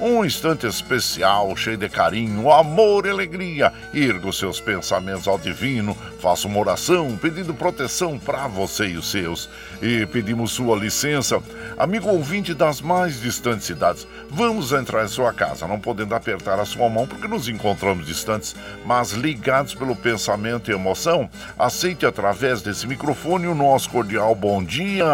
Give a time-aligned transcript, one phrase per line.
[0.00, 3.72] um instante especial, cheio de carinho, amor e alegria.
[3.94, 9.10] Erga os seus pensamentos ao divino, faça uma oração pedindo proteção para você e os
[9.10, 9.48] seus.
[9.80, 11.42] E pedimos sua licença,
[11.78, 14.06] amigo ouvinte das mais distantes cidades.
[14.30, 18.54] Vamos entrar em sua casa, não podendo apertar a sua mão porque nos encontramos distantes,
[18.84, 21.28] mas ligados pelo pensamento e emoção.
[21.58, 25.06] Aceite através desse microfone o nosso cordial bom dia.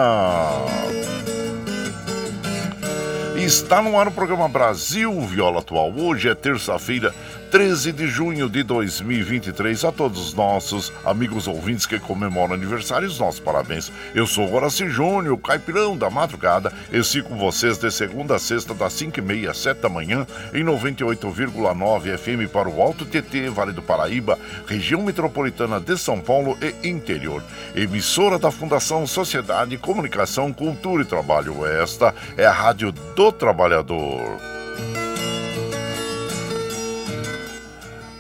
[3.45, 5.93] Está no ar o programa Brasil Viola Atual.
[5.97, 7.13] Hoje é terça-feira,
[7.53, 9.85] 13 de junho de 2023.
[9.85, 13.93] A todos os nossos amigos ouvintes que comemoram aniversários, nossos parabéns.
[14.15, 16.73] Eu sou Horaci Júnior, caipirão da madrugada.
[17.05, 22.17] Sigo com vocês de segunda a sexta, das 5h30 às 7 da manhã, em 98,9
[22.17, 27.45] FM para o Alto TT, Vale do Paraíba, região metropolitana de São Paulo e interior.
[27.77, 31.67] Emissora da Fundação Sociedade, Comunicação, Cultura e Trabalho.
[31.67, 34.52] Esta é a Rádio do Trabalhador.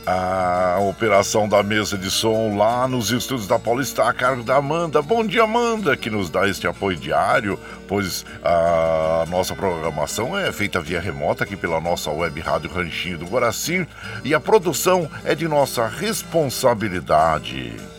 [0.05, 4.57] A operação da mesa de som lá nos estúdios da Paulista está a cargo da
[4.57, 5.01] Amanda.
[5.01, 10.81] Bom dia, Amanda, que nos dá este apoio diário, pois a nossa programação é feita
[10.81, 13.87] via remota aqui pela nossa web rádio Ranchinho do Guaraci
[14.25, 17.92] e a produção é de nossa responsabilidade.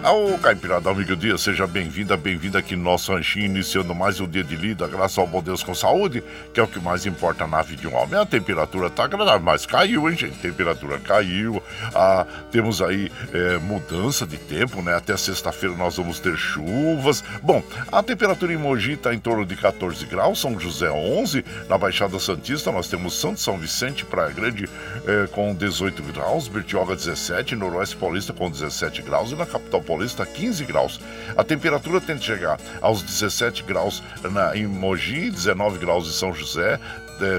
[0.00, 4.44] Ao Caipirada Amigo Dia, seja bem-vinda, bem-vinda aqui no nosso ranchinho, iniciando mais um dia
[4.44, 6.22] de lida, graças ao bom Deus com saúde,
[6.54, 8.18] que é o que mais importa na vida de um homem.
[8.18, 10.38] A temperatura tá agradável, mas caiu, hein, gente?
[10.38, 11.60] A temperatura caiu,
[11.92, 14.94] ah, temos aí eh, mudança de tempo, né?
[14.94, 17.24] Até sexta-feira nós vamos ter chuvas.
[17.42, 17.60] Bom,
[17.90, 22.20] a temperatura em Mogi está em torno de 14 graus, São José 11, na Baixada
[22.20, 24.68] Santista nós temos Santo São Vicente, Praia Grande
[25.06, 30.26] eh, com 18 graus, Bertioga 17, Noroeste Paulista com 17 graus e na capital Paulista
[30.26, 31.00] 15 graus.
[31.34, 36.34] A temperatura tende a chegar aos 17 graus na, em Mogi, 19 graus em São
[36.34, 36.78] José,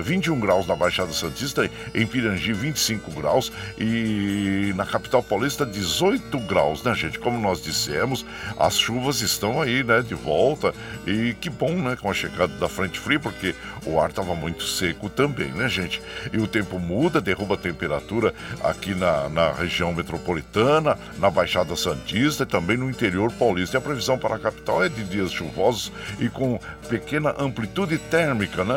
[0.03, 6.37] 21 é, graus na Baixada Santista, em Pirangi 25 graus e na capital paulista 18
[6.39, 7.19] graus, né, gente?
[7.19, 8.25] Como nós dissemos,
[8.57, 10.73] as chuvas estão aí, né, de volta
[11.05, 13.55] e que bom, né, com a chegada da frente fria, porque
[13.85, 16.01] o ar estava muito seco também, né, gente?
[16.31, 18.33] E o tempo muda, derruba a temperatura
[18.63, 23.77] aqui na, na região metropolitana, na Baixada Santista e também no interior paulista.
[23.77, 26.59] E a previsão para a capital é de dias chuvosos e com
[26.89, 28.75] pequena amplitude térmica, né?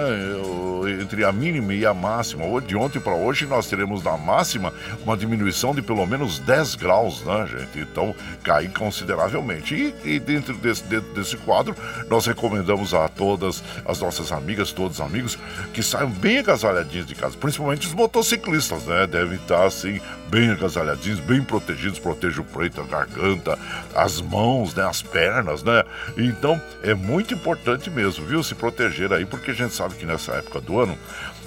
[1.00, 2.44] Entre a mínima e a máxima.
[2.60, 4.72] De ontem para hoje nós teremos na máxima
[5.02, 7.80] uma diminuição de pelo menos 10 graus, né, gente?
[7.80, 9.74] Então cai consideravelmente.
[9.74, 11.74] E, e dentro, desse, dentro desse quadro,
[12.08, 15.38] nós recomendamos a todas as nossas amigas, todos amigos,
[15.72, 19.06] que saiam bem agasalhadinhos de casa, principalmente os motociclistas, né?
[19.06, 20.00] Devem estar assim,
[20.32, 23.58] bem agasalhadinhos, bem protegidos, proteja o peito, a garganta,
[23.94, 24.82] as mãos, né?
[24.82, 25.84] As pernas, né?
[26.16, 28.42] Então é muito importante mesmo, viu?
[28.42, 30.96] Se proteger aí, porque a gente sabe que nessa época do ano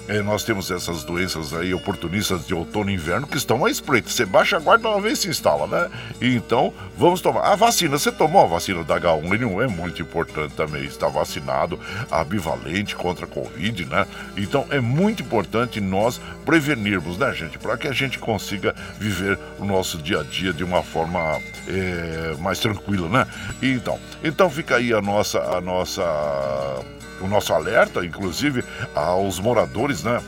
[0.08, 4.12] é, nós temos essas doenças aí oportunistas de outono e inverno que estão mais pretas.
[4.12, 5.90] Você baixa a guarda uma vez se instala, né?
[6.20, 7.40] Então, vamos tomar.
[7.40, 9.64] A vacina, você tomou a vacina da H1N1?
[9.64, 11.78] É muito importante também estar vacinado,
[12.10, 14.06] a bivalente contra a Covid, né?
[14.36, 17.58] Então, é muito importante nós prevenirmos, né, gente?
[17.58, 22.36] Para que a gente consiga viver o nosso dia a dia de uma forma é,
[22.38, 23.26] mais tranquila, né?
[23.60, 26.02] Então, então fica aí a nossa, a nossa
[27.20, 28.64] o nosso alerta, inclusive,
[28.94, 30.20] aos moradores, né?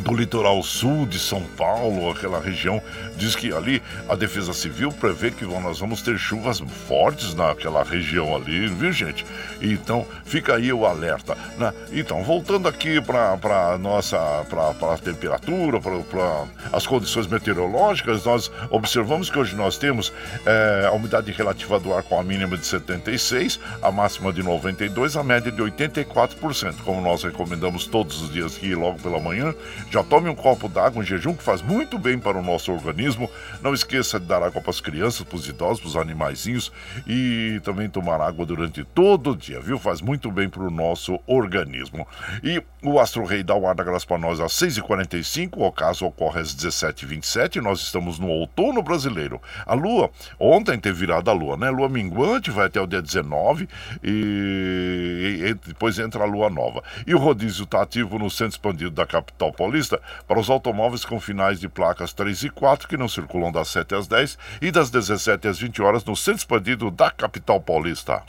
[0.00, 2.80] Do litoral sul de São Paulo, aquela região,
[3.16, 8.34] diz que ali a Defesa Civil prevê que nós vamos ter chuvas fortes naquela região
[8.34, 9.24] ali, viu gente?
[9.60, 11.36] Então fica aí o alerta.
[11.58, 11.72] Né?
[11.92, 14.18] Então, voltando aqui para nossa
[14.48, 20.12] para a temperatura, para as condições meteorológicas, nós observamos que hoje nós temos
[20.46, 25.16] é, a umidade relativa do ar com a mínima de 76, a máxima de 92,
[25.16, 29.54] a média de 84%, como nós recomendamos todos os dias aqui logo pela manhã
[29.92, 33.30] já tome um copo d'água em jejum que faz muito bem para o nosso organismo.
[33.60, 36.72] Não esqueça de dar água para as crianças, para os idosos, para os animaizinhos
[37.06, 39.78] e também tomar água durante todo o dia, viu?
[39.78, 42.08] Faz muito bem para o nosso organismo.
[42.42, 46.06] E o Astro Rei dá o ar da graça para nós às 6h45, o caso
[46.06, 47.56] ocorre às 17h27.
[47.56, 49.42] Nós estamos no outono brasileiro.
[49.66, 50.10] A lua,
[50.40, 51.68] ontem teve virada a lua, né?
[51.68, 53.68] Lua minguante vai até o dia 19
[54.02, 56.82] e, e depois entra a lua nova.
[57.06, 61.04] E o rodízio está ativo no centro expandido da capital paulista Paulista para os automóveis
[61.04, 64.70] com finais de placas 3 e 4 que não circulam das 7 às 10 e
[64.70, 68.22] das 17 às 20 horas no centro expandido da capital paulista.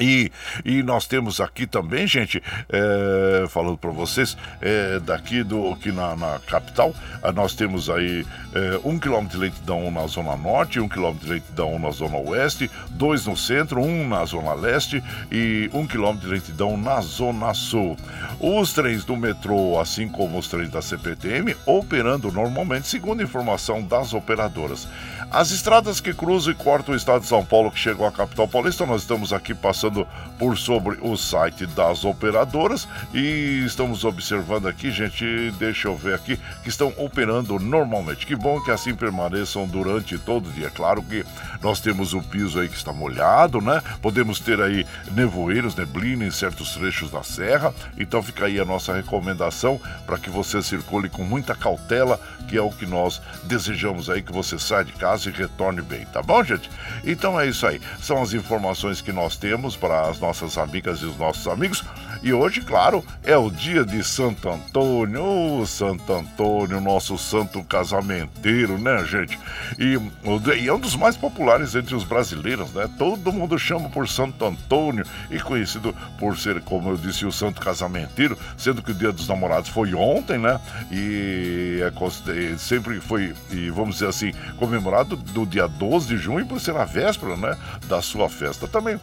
[0.00, 0.30] E,
[0.64, 6.16] e nós temos aqui também, gente, é, falando para vocês, é, daqui do aqui na,
[6.16, 6.92] na capital,
[7.22, 11.32] é, nós temos aí é, um quilômetro de leitidão na zona norte, um quilômetro de
[11.32, 16.32] leitidão na zona oeste, dois no centro, um na zona leste e um quilômetro de
[16.32, 17.96] leitidão na zona sul.
[18.40, 24.12] Os trens do metrô, assim como os trens da CPTM, operando normalmente, segundo informação das
[24.12, 24.88] operadoras.
[25.34, 28.46] As estradas que cruzam e cortam o estado de São Paulo, que chegam à capital
[28.46, 30.06] paulista, nós estamos aqui passando
[30.38, 36.38] por sobre o site das operadoras e estamos observando aqui, gente, deixa eu ver aqui,
[36.62, 38.28] que estão operando normalmente.
[38.28, 40.70] Que bom que assim permaneçam durante todo o dia.
[40.70, 41.26] Claro que
[41.60, 43.82] nós temos o piso aí que está molhado, né?
[44.00, 47.74] Podemos ter aí nevoeiros, neblina em certos trechos da serra.
[47.98, 52.62] Então fica aí a nossa recomendação para que você circule com muita cautela, que é
[52.62, 56.42] o que nós desejamos aí que você saia de casa e retorne bem, tá bom,
[56.42, 56.70] gente?
[57.04, 57.80] Então é isso aí.
[58.00, 61.84] São as informações que nós temos para as nossas amigas e os nossos amigos.
[62.24, 65.22] E hoje, claro, é o dia de Santo Antônio.
[65.22, 69.38] Oh, Santo Antônio, nosso santo casamenteiro, né, gente?
[69.78, 69.98] E,
[70.58, 72.88] e é um dos mais populares entre os brasileiros, né?
[72.96, 77.60] Todo mundo chama por Santo Antônio e conhecido por ser, como eu disse, o santo
[77.60, 80.58] casamenteiro, sendo que o dia dos namorados foi ontem, né?
[80.90, 86.58] E é, sempre foi, e vamos dizer assim, comemorado do dia 12 de junho por
[86.58, 87.54] ser a véspera, né?
[87.86, 88.66] Da sua festa.
[88.66, 88.98] Também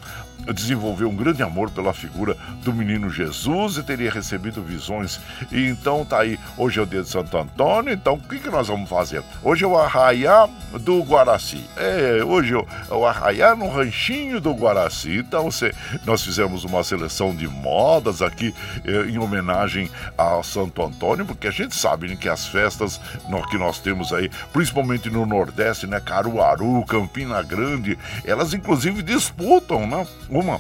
[0.52, 5.20] desenvolveu um grande amor pela figura do menino Jesus e teria recebido visões.
[5.52, 8.50] E então tá aí, hoje é o dia de Santo Antônio, então o que, que
[8.50, 9.24] nós vamos fazer?
[9.44, 10.48] Hoje é o arraiá
[10.80, 11.64] do Guaraci.
[11.76, 15.18] É, hoje é o arraiá no ranchinho do Guaraci.
[15.18, 15.74] Então cê,
[16.06, 18.54] nós fizemos uma seleção de modas aqui
[18.86, 23.00] eh, em homenagem a Santo Antônio, porque a gente sabe né, que as festas
[23.30, 29.88] no, que nós temos aí, principalmente no Nordeste, né, Caruaru, Campina Grande, elas inclusive disputam,
[29.88, 30.08] né?
[30.30, 30.60] Uma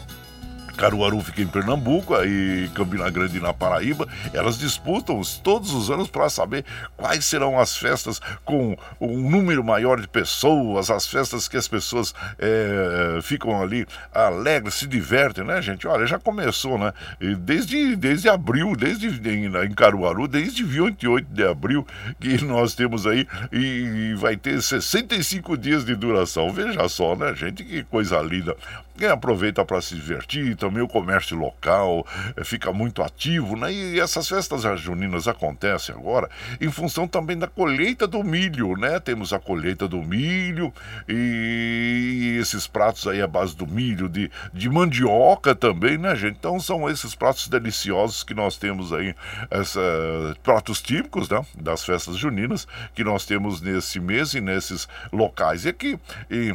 [0.82, 4.08] Caruaru fica em Pernambuco e Campina Grande na Paraíba.
[4.34, 6.66] Elas disputam todos os anos para saber
[6.98, 12.16] quais serão as festas com um número maior de pessoas, as festas que as pessoas
[12.40, 15.88] é, ficam ali alegres, se divertem, né, gente?
[15.88, 16.92] Olha, já começou, né?
[17.38, 21.86] Desde, desde abril, desde em, em Caruaru, desde 28 de abril,
[22.20, 26.52] que nós temos aí, e, e vai ter 65 dias de duração.
[26.52, 27.64] Veja só, né, gente?
[27.64, 28.58] Que coisa linda.
[29.02, 32.06] Quem aproveita para se divertir, também o comércio local
[32.38, 33.74] eh, fica muito ativo, né?
[33.74, 36.30] E essas festas juninas acontecem agora
[36.62, 39.00] em função também da colheita do milho, né?
[39.00, 40.72] Temos a colheita do milho
[41.10, 46.38] e esses pratos aí à base do milho, de, de mandioca também, né, gente?
[46.38, 49.16] Então são esses pratos deliciosos que nós temos aí,
[49.50, 49.82] essa,
[50.44, 51.44] pratos típicos, né?
[51.60, 55.66] Das festas juninas que nós temos nesse mês e nesses locais.
[55.66, 56.54] E aqui, e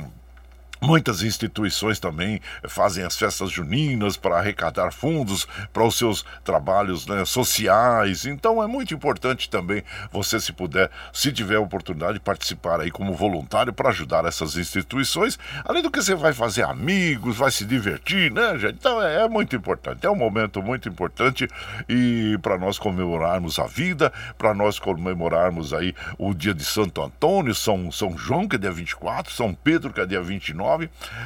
[0.80, 7.24] Muitas instituições também fazem as festas juninas para arrecadar fundos para os seus trabalhos né,
[7.24, 8.26] sociais.
[8.26, 13.14] Então é muito importante também você, se puder, se tiver a oportunidade, participar aí como
[13.14, 15.38] voluntário para ajudar essas instituições.
[15.64, 18.74] Além do que você vai fazer amigos, vai se divertir, né, gente?
[18.74, 20.06] Então é, é muito importante.
[20.06, 21.48] É um momento muito importante
[21.88, 27.54] e para nós comemorarmos a vida, para nós comemorarmos aí o dia de Santo Antônio,
[27.54, 30.65] São, São João, que é dia 24, São Pedro, que é dia 29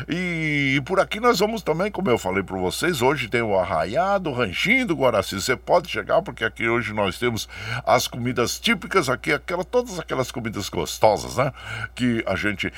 [0.09, 4.31] e, por aqui nós vamos também, como eu falei para vocês, hoje tem o arraiado,
[4.31, 5.41] o ranchinho do Guaraci.
[5.41, 7.49] Você pode chegar, porque aqui hoje nós temos
[7.85, 11.53] as comidas típicas aqui, aquela, todas aquelas comidas gostosas, né?
[11.95, 12.73] Que a gente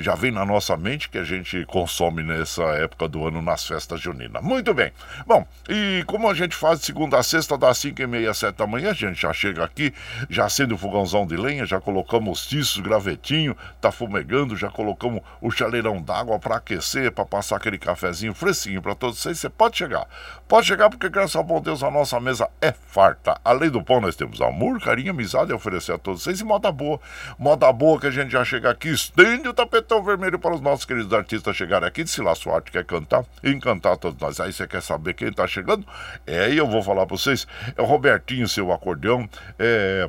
[0.00, 4.00] já vem na nossa mente, que a gente consome nessa época do ano nas festas
[4.00, 4.42] juninas.
[4.42, 4.92] Muito bem.
[5.26, 8.56] Bom, e como a gente faz de segunda a sexta, das 5 e meia, 7
[8.56, 9.92] da manhã, a gente já chega aqui,
[10.28, 15.50] já acende o fogãozão de lenha, já colocamos tiço, gravetinho, tá fumegando, já colocamos o
[15.50, 19.38] chaleirão d'água para aquecer, para passar aquele cafezinho fresquinho para todos vocês.
[19.38, 20.06] Você pode chegar.
[20.48, 23.40] Pode chegar porque, graças ao bom Deus, a nossa mesa é farta.
[23.44, 26.72] Além do pão, nós temos amor, carinho, amizade a oferecer a todos vocês e moda
[26.72, 27.00] boa.
[27.38, 30.84] Moda boa que a gente já chega aqui, estende o tapetão vermelho para os nossos
[30.84, 32.06] queridos artistas chegarem aqui.
[32.06, 34.40] Se lá sua arte quer cantar, encantar todos nós.
[34.40, 35.86] Aí você quer saber quem está chegando?
[36.26, 37.46] É, aí eu vou falar para vocês.
[37.76, 39.28] É o Robertinho, seu acordeão.
[39.58, 40.08] É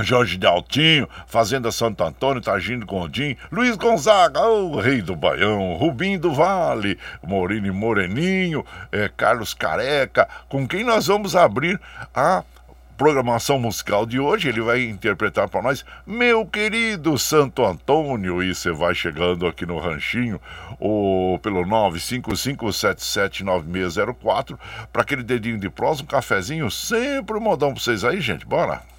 [0.00, 6.16] Jorge de Altinho, Fazenda Santo Antônio, Targino Gondim, Luiz Gonzaga, o rei do Baião, Rubim
[6.16, 11.80] do Vale, Morini Moreninho, é, Carlos Careca, com quem nós vamos abrir
[12.14, 12.44] a
[12.96, 14.48] programação musical de hoje.
[14.48, 18.40] Ele vai interpretar para nós Meu querido Santo Antônio.
[18.42, 20.38] E você vai chegando aqui no Ranchinho
[20.78, 24.58] ou pelo 955779604
[24.92, 28.46] para aquele dedinho de prosa, um cafezinho, sempre um modão para vocês aí, gente.
[28.46, 28.97] Bora!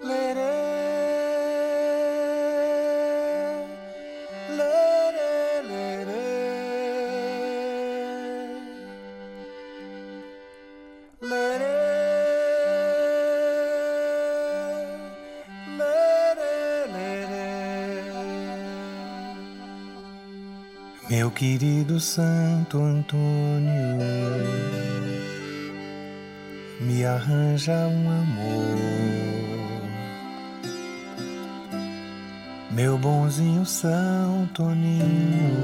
[0.00, 0.47] Later.
[21.38, 23.96] Querido Santo Antônio,
[26.80, 28.76] me arranja um amor.
[32.72, 35.54] Meu bonzinho São Toninho,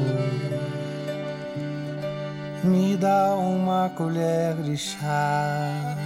[2.63, 5.97] me dá uma colher de chá.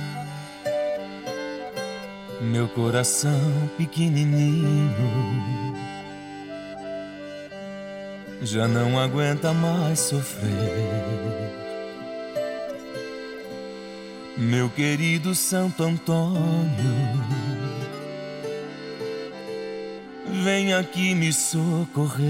[2.40, 5.67] Meu coração pequenininho
[8.42, 10.48] já não aguenta mais sofrer.
[14.36, 16.38] Meu querido Santo Antônio,
[20.44, 22.28] vem aqui me socorrer.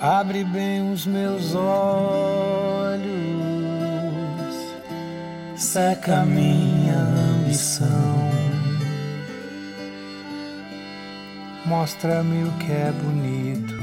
[0.00, 3.08] Abre bem os meus olhos,
[5.56, 8.37] seca minha ambição.
[11.68, 13.74] Mostra-me o que é bonito,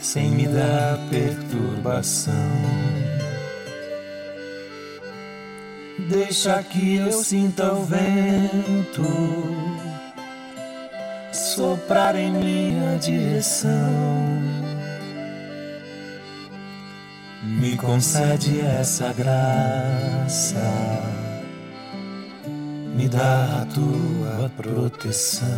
[0.00, 2.34] sem me dar perturbação.
[6.08, 9.04] Deixa que eu sinta o vento
[11.32, 13.70] soprar em minha direção.
[17.44, 20.58] Me concede essa graça
[23.00, 25.48] me dá a tua proteção.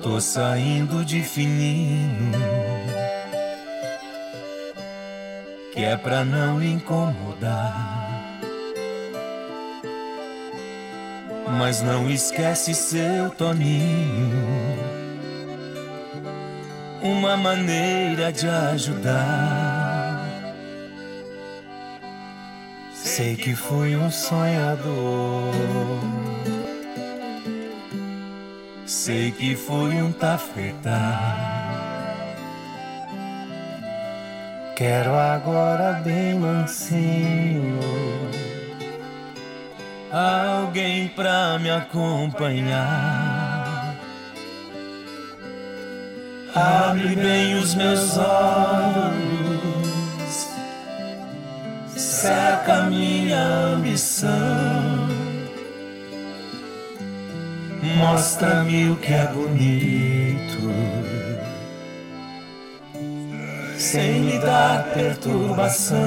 [0.00, 2.61] Tô saindo de fininho.
[5.82, 8.30] Que é pra não incomodar.
[11.58, 14.30] Mas não esquece seu Toninho,
[17.02, 20.24] uma maneira de ajudar.
[22.94, 25.52] Sei que fui um sonhador.
[28.86, 31.51] Sei que foi um tafetá.
[34.82, 37.78] Quero agora bem mansinho
[40.10, 43.14] alguém pra me acompanhar.
[46.52, 49.28] Abre bem os meus olhos,
[51.94, 53.40] seca minha
[53.76, 54.32] ambição.
[57.98, 60.21] Mostra-me o que é bonito,
[63.92, 65.98] sem me dar perturbação.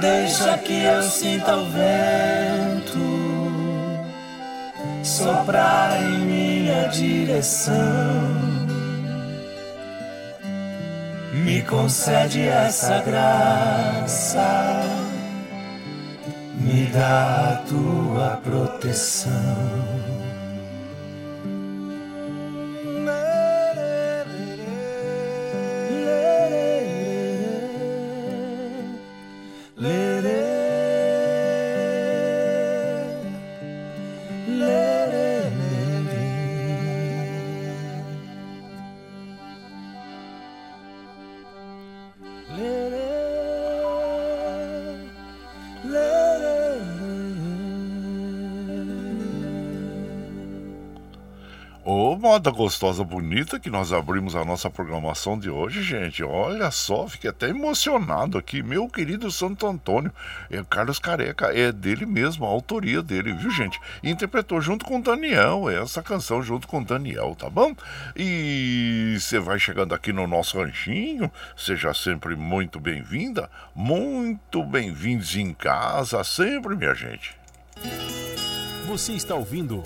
[0.00, 3.00] Deixa que eu sinta o vento
[5.02, 7.74] soprar em minha direção.
[11.32, 14.80] Me concede essa graça
[16.60, 19.89] me dá a tua proteção.
[52.40, 56.24] Moda gostosa, bonita que nós abrimos a nossa programação de hoje, gente.
[56.24, 58.62] Olha só, fiquei até emocionado aqui.
[58.62, 60.10] Meu querido Santo Antônio,
[60.50, 63.78] é Carlos Careca, é dele mesmo, a autoria dele, viu, gente?
[64.02, 67.76] Interpretou junto com o Daniel, essa canção junto com o Daniel, tá bom?
[68.16, 75.52] E você vai chegando aqui no nosso ranchinho, seja sempre muito bem-vinda, muito bem-vindos em
[75.52, 77.36] casa, sempre, minha gente.
[78.86, 79.82] Você está ouvindo.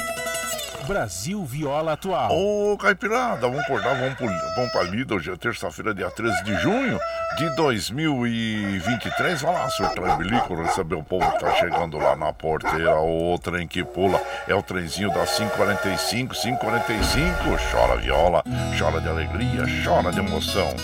[0.87, 2.31] Brasil Viola Atual.
[2.31, 5.15] Ô, Caipirada, vamos acordar, vamos, pro, vamos pra lida.
[5.15, 6.99] Hoje é terça-feira, dia 13 de junho
[7.39, 9.41] de 2023.
[9.43, 13.01] Vai lá, surtar bilico, receber o povo que tá chegando lá na porteira.
[13.01, 17.35] O trem que pula é o trenzinho das 545, 545.
[17.71, 18.45] Chora viola,
[18.79, 20.75] chora de alegria, chora de emoção.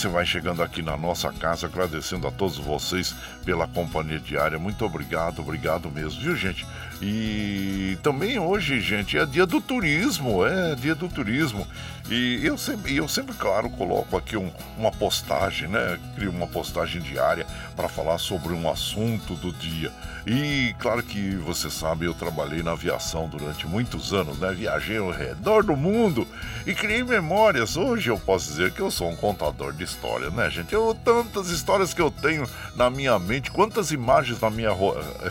[0.00, 4.58] Você vai chegando aqui na nossa casa, agradecendo a todos vocês pela companhia diária.
[4.58, 6.66] Muito obrigado, obrigado mesmo, viu, gente?
[7.02, 11.66] E também hoje, gente, é dia do turismo, é dia do turismo.
[12.10, 15.98] E eu sempre, eu sempre claro, coloco aqui um, uma postagem, né?
[16.14, 19.90] Crio uma postagem diária para falar sobre um assunto do dia.
[20.26, 24.52] E claro que você sabe, eu trabalhei na aviação durante muitos anos, né?
[24.52, 26.26] Viajei ao redor do mundo
[26.66, 27.76] e criei memórias.
[27.76, 30.74] Hoje eu posso dizer que eu sou um contador de histórias, né, gente?
[30.74, 34.70] Eu tantas histórias que eu tenho na minha mente, quantas imagens na minha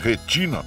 [0.02, 0.64] retina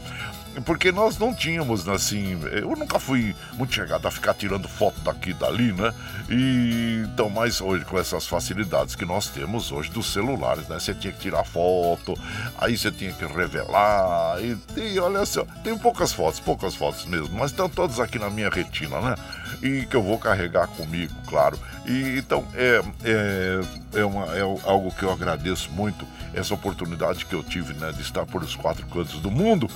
[0.62, 5.32] porque nós não tínhamos, assim, eu nunca fui muito chegado a ficar tirando foto daqui
[5.32, 5.94] e dali, né?
[6.30, 10.80] E então, mas hoje com essas facilidades que nós temos hoje dos celulares, né?
[10.80, 12.18] Você tinha que tirar foto,
[12.58, 17.38] aí você tinha que revelar, e, e olha só, tem poucas fotos, poucas fotos mesmo,
[17.38, 19.16] mas estão todas aqui na minha retina, né?
[19.62, 21.58] E que eu vou carregar comigo, claro.
[21.86, 27.34] E então é, é, é, uma, é algo que eu agradeço muito, essa oportunidade que
[27.34, 29.70] eu tive, né, de estar por os quatro cantos do mundo.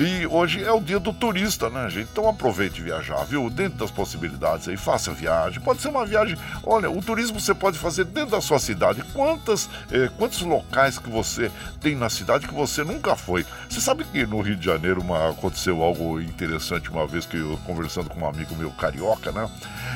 [0.00, 2.08] E hoje é o dia do turista, né, gente?
[2.12, 3.50] Então aproveite viajar, viu?
[3.50, 5.60] Dentro das possibilidades aí, faça viagem.
[5.60, 6.38] Pode ser uma viagem.
[6.62, 9.02] Olha, o turismo você pode fazer dentro da sua cidade.
[9.12, 13.44] Quantas, eh, quantos locais que você tem na cidade que você nunca foi?
[13.68, 17.58] Você sabe que no Rio de Janeiro uma, aconteceu algo interessante uma vez que eu
[17.66, 19.50] conversando com um amigo meu carioca, né?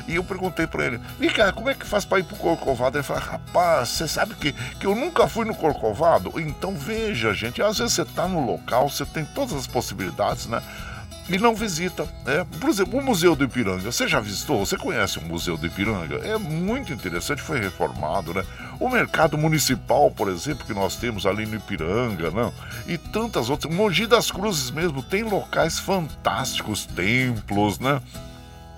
[0.06, 2.96] E eu perguntei para ele, e cara, como é que faz para ir pro Corcovado?
[2.96, 6.32] Ele falou, rapaz, você sabe que, que eu nunca fui no Corcovado?
[6.40, 10.62] Então veja, gente, às vezes você tá no local, você tem todas as possibilidades, né?
[11.28, 12.04] e não visita.
[12.24, 12.46] Né?
[12.60, 13.90] Por exemplo, o Museu do Ipiranga.
[13.90, 14.64] Você já visitou?
[14.64, 16.16] Você conhece o Museu do Ipiranga?
[16.16, 18.44] É muito interessante, foi reformado, né?
[18.80, 22.52] O mercado municipal, por exemplo, que nós temos ali no Ipiranga, não?
[22.86, 23.72] E tantas outras.
[23.72, 28.00] Mogi das Cruzes mesmo tem locais fantásticos, templos, né?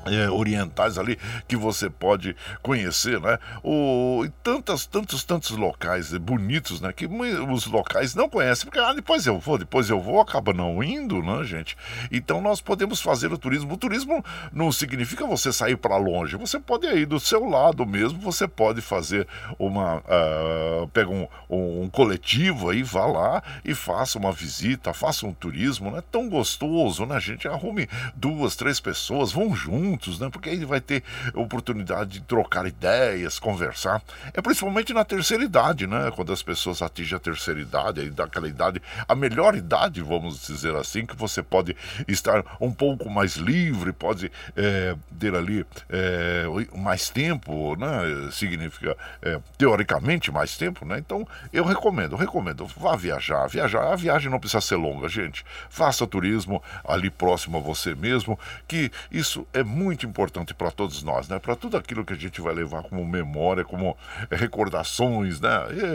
[0.06, 3.38] É, orientais ali que você pode conhecer, né?
[3.62, 6.92] O, e tantos, tantos, tantos locais bonitos, né?
[6.92, 10.82] Que os locais não conhecem, porque ah, depois eu vou, depois eu vou, acaba não
[10.82, 11.76] indo, né, gente?
[12.10, 13.74] Então nós podemos fazer o turismo.
[13.74, 18.18] O turismo não significa você sair para longe, você pode ir do seu lado mesmo,
[18.20, 19.26] você pode fazer
[19.58, 19.98] uma.
[19.98, 25.32] Uh, pega um, um, um coletivo aí, vá lá e faça uma visita, faça um
[25.32, 26.02] turismo, né?
[26.10, 27.48] Tão gostoso, né, gente?
[27.48, 30.28] Arrume duas, três pessoas, vão juntos juntos, né?
[30.30, 31.02] Porque aí vai ter
[31.34, 34.02] oportunidade de trocar ideias, conversar.
[34.32, 36.10] É principalmente na terceira idade, né?
[36.14, 40.74] Quando as pessoas atingem a terceira idade, aí daquela idade, a melhor idade, vamos dizer
[40.74, 41.76] assim, que você pode
[42.08, 46.44] estar um pouco mais livre, pode é, ter ali é,
[46.76, 48.30] mais tempo, né?
[48.32, 50.98] Significa, é, teoricamente, mais tempo, né?
[50.98, 53.92] Então, eu recomendo, recomendo, vá viajar, viajar.
[53.92, 55.44] A viagem não precisa ser longa, gente.
[55.68, 61.02] Faça turismo ali próximo a você mesmo, que isso é muito muito importante para todos
[61.02, 61.38] nós, né?
[61.38, 63.96] Para tudo aquilo que a gente vai levar como memória, como
[64.30, 65.50] recordações, né?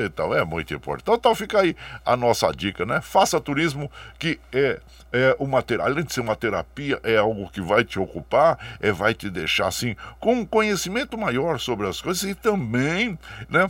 [0.05, 1.01] Então é muito importante.
[1.01, 1.75] Então, então fica aí
[2.05, 3.01] a nossa dica, né?
[3.01, 4.79] Faça turismo que é
[5.11, 9.13] é uma além de ser uma terapia, é algo que vai te ocupar, é vai
[9.13, 13.17] te deixar assim com um conhecimento maior sobre as coisas e também,
[13.49, 13.69] né?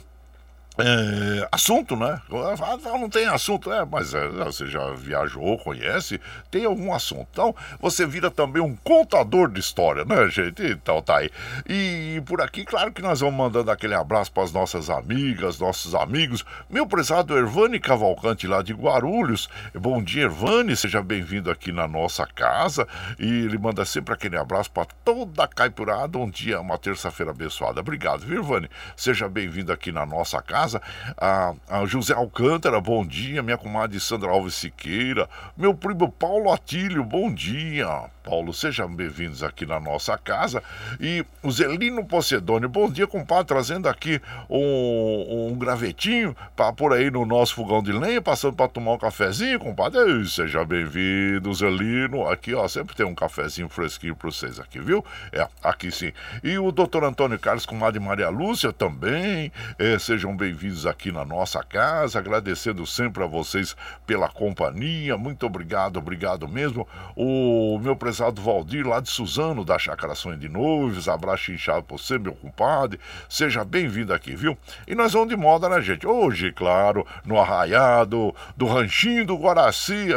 [0.81, 2.21] É, assunto, né?
[2.31, 7.27] Ah, não tem assunto, é, mas é, você já viajou, conhece, tem algum assunto.
[7.31, 10.63] Então, você vira também um contador de história, né, gente?
[10.63, 11.29] Então tá aí.
[11.67, 15.93] E por aqui, claro que nós vamos mandando aquele abraço para as nossas amigas, nossos
[15.93, 16.45] amigos.
[16.69, 19.49] Meu prezado Ervani Cavalcante lá de Guarulhos.
[19.73, 22.87] Bom dia, Ervani, seja bem-vindo aqui na nossa casa.
[23.19, 26.17] E ele manda sempre aquele abraço para toda a caipurada.
[26.17, 27.81] Um dia, uma terça-feira abençoada.
[27.81, 28.69] Obrigado, viu, Ervani?
[28.95, 30.81] Seja bem-vindo aqui na nossa casa casa.
[31.17, 33.41] A, a José Alcântara, bom dia.
[33.41, 35.27] Minha comadre Sandra Alves Siqueira.
[35.57, 37.87] Meu primo Paulo Atílio, bom dia.
[38.23, 40.61] Paulo, sejam bem-vindos aqui na nossa casa.
[40.99, 47.09] E o Zelino Pocedônio, bom dia, compadre, trazendo aqui um, um gravetinho para por aí
[47.09, 50.27] no nosso fogão de lenha, passando para tomar um cafezinho, compadre.
[50.27, 52.27] seja bem-vindo, Zelino.
[52.27, 55.03] Aqui, ó, sempre tem um cafezinho fresquinho para vocês aqui, viu?
[55.31, 56.11] É, aqui sim.
[56.43, 59.51] E o doutor Antônio Carlos, comadre Maria Lúcia também.
[59.79, 65.17] É, sejam bem-vindos aqui na nossa casa, agradecendo sempre a vocês pela companhia.
[65.17, 66.87] Muito obrigado, obrigado mesmo.
[67.15, 71.07] O meu prezado Valdir, lá de Suzano, da Chácara Sonho de Noivos.
[71.07, 72.99] Abraço inchado pra você, meu compadre.
[73.29, 74.57] Seja bem-vindo aqui, viu?
[74.87, 76.05] E nós vamos de moda, né, gente?
[76.05, 80.07] Hoje, claro, no arraiado do Ranchinho do Guaraci.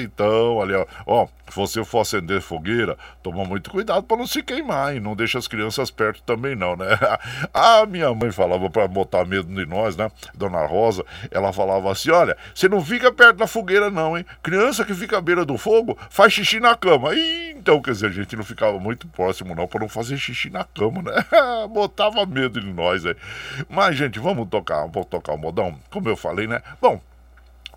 [0.00, 0.74] então, ali,
[1.06, 5.16] ó, se você for acender fogueira, toma muito cuidado para não se queimar, e não
[5.16, 6.86] deixa as crianças perto também não, né?
[7.52, 10.10] A minha mãe falava para botar medo de nós, né?
[10.34, 14.24] Dona Rosa, ela falava assim: "Olha, você não fica perto da fogueira não, hein?
[14.42, 17.14] Criança que fica à beira do fogo faz xixi na cama".
[17.14, 20.50] E, então, quer dizer, a gente não ficava muito próximo não para não fazer xixi
[20.50, 21.24] na cama, né?
[21.70, 23.16] Botava medo de nós aí.
[23.68, 26.62] Mas gente, vamos tocar, vamos tocar o modão, como eu falei, né?
[26.80, 27.00] Bom,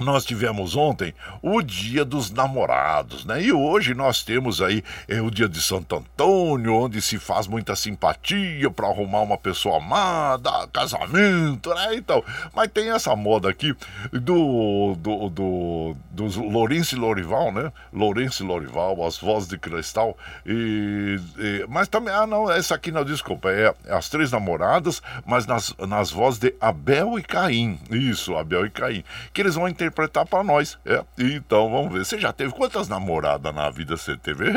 [0.03, 3.41] nós tivemos ontem o Dia dos Namorados, né?
[3.41, 7.75] E hoje nós temos aí é, o Dia de Santo Antônio, onde se faz muita
[7.75, 11.95] simpatia para arrumar uma pessoa amada, casamento, né?
[11.95, 13.75] Então, mas tem essa moda aqui
[14.11, 17.71] do do, do dos Lourenço Lorival, né?
[17.93, 23.05] Lourenço Lorival, as vozes de cristal e, e, mas também ah não, essa aqui não,
[23.05, 27.79] desculpa, é as três namoradas, mas nas, nas vozes de Abel e Caim.
[27.89, 30.77] Isso, Abel e Caim, que eles vão interpretar para nós.
[30.86, 31.04] É.
[31.17, 32.06] Então vamos ver.
[32.06, 34.51] Você já teve quantas namoradas na vida você teve?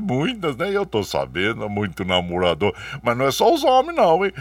[0.00, 0.70] muitas, né?
[0.70, 2.74] Eu tô sabendo, muito namorador.
[3.02, 4.32] Mas não é só os homens, não, hein?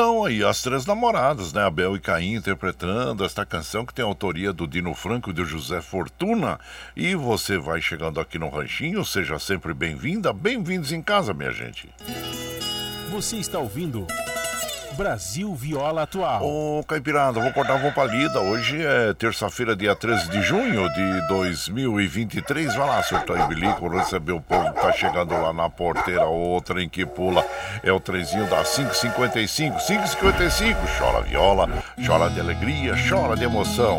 [0.00, 1.62] Então aí as três namoradas, né?
[1.62, 5.82] Abel e Caim interpretando esta canção que tem autoria do Dino Franco e do José
[5.82, 6.58] Fortuna.
[6.96, 11.90] E você vai chegando aqui no Ranchinho, seja sempre bem-vinda, bem-vindos em casa, minha gente.
[13.10, 14.06] Você está ouvindo
[15.00, 16.44] Brasil Viola Atual.
[16.44, 18.38] Ô, Caipirada, vou cortar uma palida.
[18.38, 22.74] Hoje é terça-feira, dia 13 de junho de 2023.
[22.74, 26.28] Vai lá, surtou e bilico, receber o povo que tá chegando lá na porteira.
[26.28, 27.42] O trem que pula
[27.82, 29.78] é o trenzinho da 555.
[29.78, 31.66] 555, chora viola,
[32.06, 33.96] chora de alegria, chora de emoção.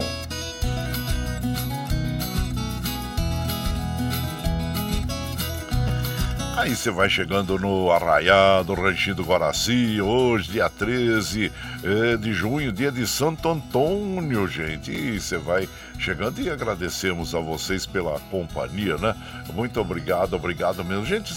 [6.61, 11.51] Aí você vai chegando no Arraiado, Ranchinho do Guaraci, hoje, dia 13
[11.83, 14.91] eh, de junho, dia de Santo Antônio, gente.
[14.91, 19.15] E você vai chegando e agradecemos a vocês pela companhia, né?
[19.55, 21.03] Muito obrigado, obrigado mesmo.
[21.03, 21.33] Gente,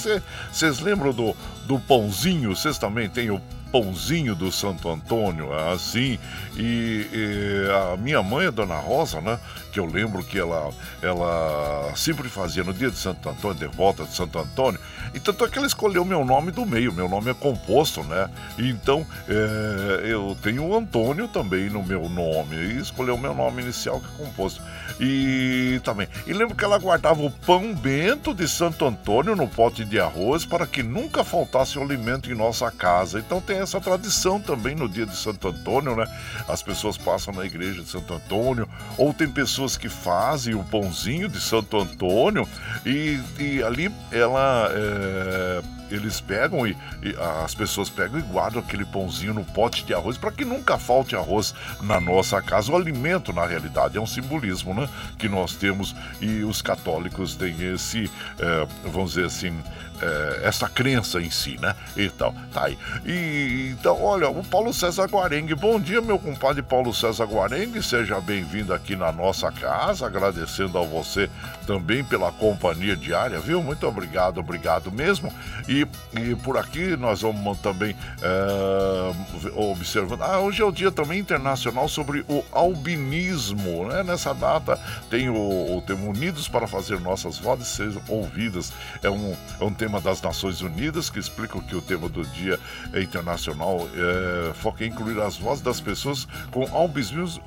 [0.52, 1.34] vocês lembram do,
[1.64, 2.54] do pãozinho?
[2.54, 3.40] Vocês também têm o
[3.74, 6.16] pãozinho do Santo Antônio, assim.
[6.56, 9.36] E, e a minha mãe, a Dona Rosa, né?
[9.72, 10.70] Que eu lembro que ela,
[11.02, 14.78] ela sempre fazia no dia de Santo Antônio, de volta de Santo Antônio.
[15.12, 18.30] E tanto é que ela escolheu meu nome do meio, meu nome é composto, né?
[18.56, 22.54] Então é, eu tenho o Antônio também no meu nome.
[22.54, 24.62] E escolheu meu nome inicial que é composto.
[25.00, 26.08] E também.
[26.26, 30.44] E lembro que ela guardava o pão bento de Santo Antônio no pote de arroz
[30.44, 33.18] para que nunca faltasse o alimento em nossa casa.
[33.18, 36.06] Então tem essa tradição também no dia de Santo Antônio, né?
[36.48, 41.28] As pessoas passam na igreja de Santo Antônio, ou tem pessoas que fazem o pãozinho
[41.28, 42.48] de Santo Antônio
[42.86, 44.68] e, e ali ela.
[44.72, 49.94] é, eles pegam e, e as pessoas pegam e guardam aquele pãozinho no pote de
[49.94, 52.72] arroz para que nunca falte arroz na nossa casa.
[52.72, 54.83] O alimento, na realidade, é um simbolismo, né?
[55.18, 59.62] Que nós temos e os católicos têm esse, é, vamos dizer assim,
[60.00, 61.74] é, essa crença em si, né?
[61.96, 62.78] Então, tá aí.
[63.04, 65.54] E então, olha, o Paulo César Guarengue.
[65.54, 67.82] Bom dia, meu compadre Paulo César Guarengue.
[67.82, 70.06] Seja bem-vindo aqui na nossa casa.
[70.06, 71.28] Agradecendo a você
[71.66, 73.62] também pela companhia diária, viu?
[73.62, 75.32] Muito obrigado, obrigado mesmo.
[75.68, 75.86] E,
[76.18, 80.22] e por aqui nós vamos também é, observando.
[80.22, 84.02] Ah, hoje é o dia também internacional sobre o albinismo, né?
[84.02, 84.78] Nessa data
[85.10, 88.72] tem o, o tema Unidos para fazer nossas vozes sejam ouvidas.
[89.02, 92.24] É um, é um tema tema das Nações Unidas, que explica que o tema do
[92.24, 92.58] Dia
[92.94, 96.66] Internacional é, foca em incluir as vozes das pessoas com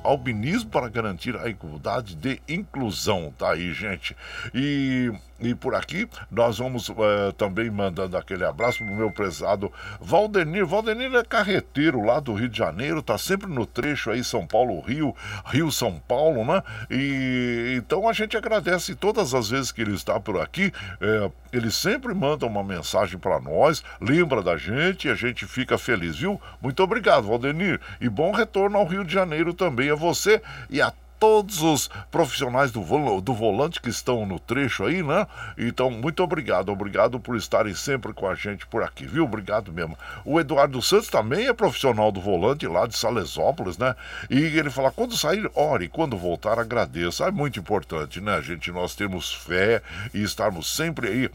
[0.02, 3.32] albinismo para garantir a igualdade de inclusão.
[3.36, 4.16] Tá aí, gente.
[4.54, 10.66] E e por aqui nós vamos uh, também mandando aquele abraço pro meu prezado Valdenir.
[10.66, 14.80] Valdenir é carreteiro lá do Rio de Janeiro, tá sempre no trecho aí São Paulo
[14.80, 15.14] Rio,
[15.46, 16.62] Rio São Paulo, né?
[16.90, 20.72] E então a gente agradece todas as vezes que ele está por aqui.
[21.00, 25.78] É, ele sempre manda uma mensagem para nós, lembra da gente e a gente fica
[25.78, 26.40] feliz, viu?
[26.60, 27.80] Muito obrigado, Valdenir.
[28.00, 32.70] E bom retorno ao Rio de Janeiro também a você e a todos os profissionais
[32.70, 35.26] do, vol do volante que estão no trecho aí, né?
[35.56, 39.24] Então, muito obrigado, obrigado por estarem sempre com a gente por aqui, viu?
[39.24, 39.96] Obrigado mesmo.
[40.24, 43.94] O Eduardo Santos também é profissional do volante lá de Salesópolis, né?
[44.30, 47.26] E ele fala: quando sair, ore, quando voltar, agradeça.
[47.26, 48.70] É muito importante, né, gente?
[48.70, 49.82] Nós temos fé
[50.14, 51.30] e estarmos sempre aí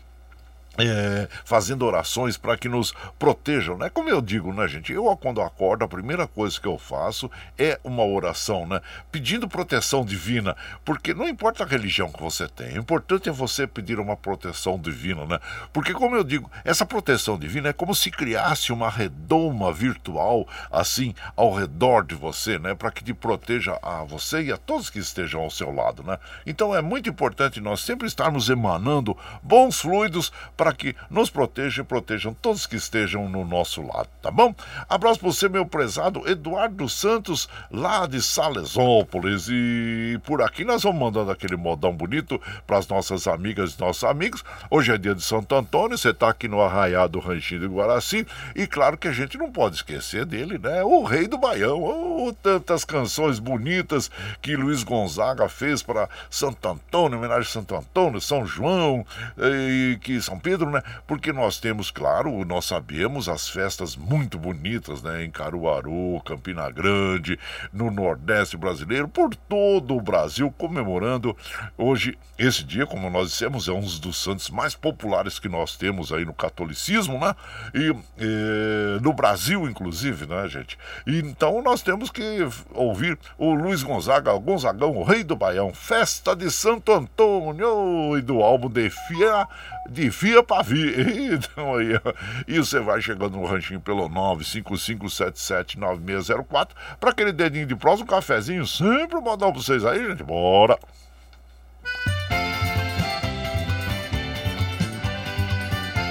[0.78, 3.90] é, fazendo orações para que nos protejam, né?
[3.90, 4.92] Como eu digo, né, gente?
[4.92, 8.82] Eu, quando acordo, a primeira coisa que eu faço é uma oração, né?
[9.12, 13.68] Pedindo proteção divina, porque não importa a religião que você tem, o importante é você
[13.68, 15.40] pedir uma proteção divina, né?
[15.72, 21.14] Porque, como eu digo, essa proteção divina é como se criasse uma redoma virtual, assim,
[21.36, 22.74] ao redor de você, né?
[22.74, 26.18] Para que te proteja a você e a todos que estejam ao seu lado, né?
[26.46, 30.32] Então, é muito importante nós sempre estarmos emanando bons fluidos
[30.63, 34.54] para que nos protejam e protejam todos que estejam no nosso lado, tá bom?
[34.88, 39.48] Abraço para você, meu prezado Eduardo Santos, lá de Salesópolis.
[39.50, 44.04] E por aqui nós vamos mandando aquele modão bonito para as nossas amigas e nossos
[44.04, 44.44] amigos.
[44.70, 48.28] Hoje é dia de Santo Antônio, você está aqui no Arraiado do Ranchinho de Guaraci.
[48.56, 50.84] E claro que a gente não pode esquecer dele, né?
[50.84, 51.82] O rei do Baião.
[51.82, 58.22] Oh, tantas canções bonitas que Luiz Gonzaga fez para Santo Antônio, homenagem a Santo Antônio,
[58.22, 59.06] São João,
[59.38, 60.84] e que São Pedro Pedro, né?
[61.08, 65.24] Porque nós temos, claro, nós sabemos as festas muito bonitas, né?
[65.24, 67.40] Em Caruaru, Campina Grande,
[67.72, 71.36] no Nordeste brasileiro, por todo o Brasil, comemorando
[71.76, 76.14] hoje esse dia, como nós dissemos, é um dos santos mais populares que nós temos
[76.14, 77.36] aí no catolicismo, né?
[77.74, 80.78] E, e no Brasil, inclusive, né, gente?
[81.08, 82.40] E, então nós temos que
[82.76, 88.22] ouvir o Luiz Gonzaga, o Gonzagão, o rei do Baião, Festa de Santo Antônio, e
[88.22, 89.48] do álbum de Fia,
[89.90, 91.32] de Fia para vir.
[91.34, 92.00] Então aí,
[92.48, 98.68] e você vai chegando no ranchinho pelo 955779604 para aquele dedinho de prosa, um cafezinho,
[98.68, 100.24] sempre mandar para vocês aí, gente.
[100.24, 100.78] Bora!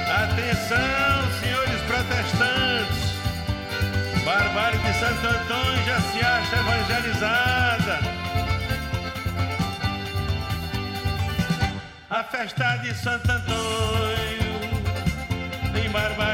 [0.09, 3.13] Atenção, senhores protestantes.
[4.25, 7.42] Barbárie de Santo Antônio já se acha evangelizada.
[12.33, 13.59] Festa de Santo Antônio
[15.85, 16.32] em Barbalha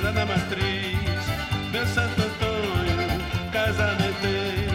[0.00, 0.96] lá na matriz.
[1.72, 2.96] Meu Santo Antônio,
[3.52, 4.65] casamenteiro,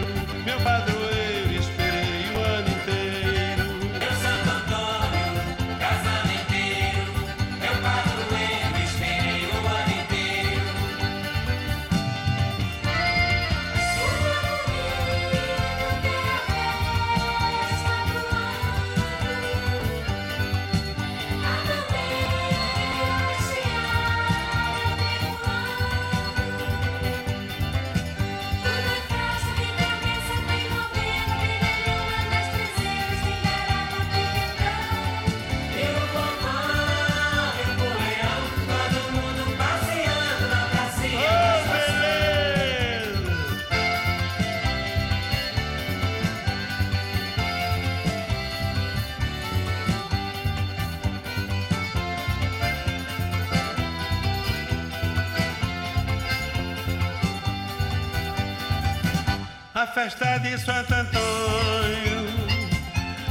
[59.86, 62.26] festa de Santo Antônio,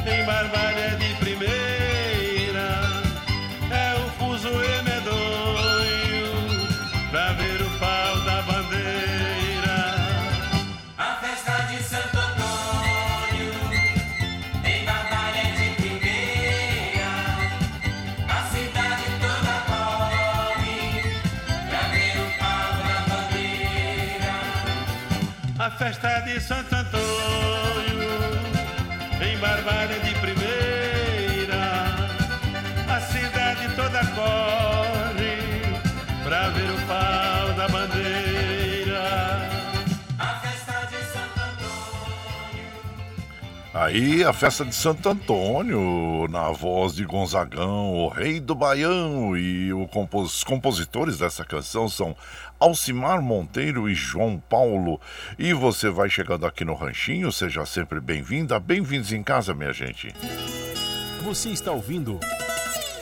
[0.06, 1.11] em Barbalha de
[34.02, 35.38] toda corre
[36.24, 39.50] pra ver o pau da bandeira.
[40.18, 42.70] A festa de Santo Antônio.
[43.74, 49.72] Aí a festa de Santo Antônio, na voz de Gonzagão, o rei do Baião, e
[49.74, 52.16] o compos- os compositores dessa canção são
[52.60, 55.00] Alcimar Monteiro e João Paulo.
[55.38, 60.14] E você vai chegando aqui no Ranchinho, seja sempre bem-vinda, bem-vindos em casa, minha gente.
[61.24, 62.20] Você está ouvindo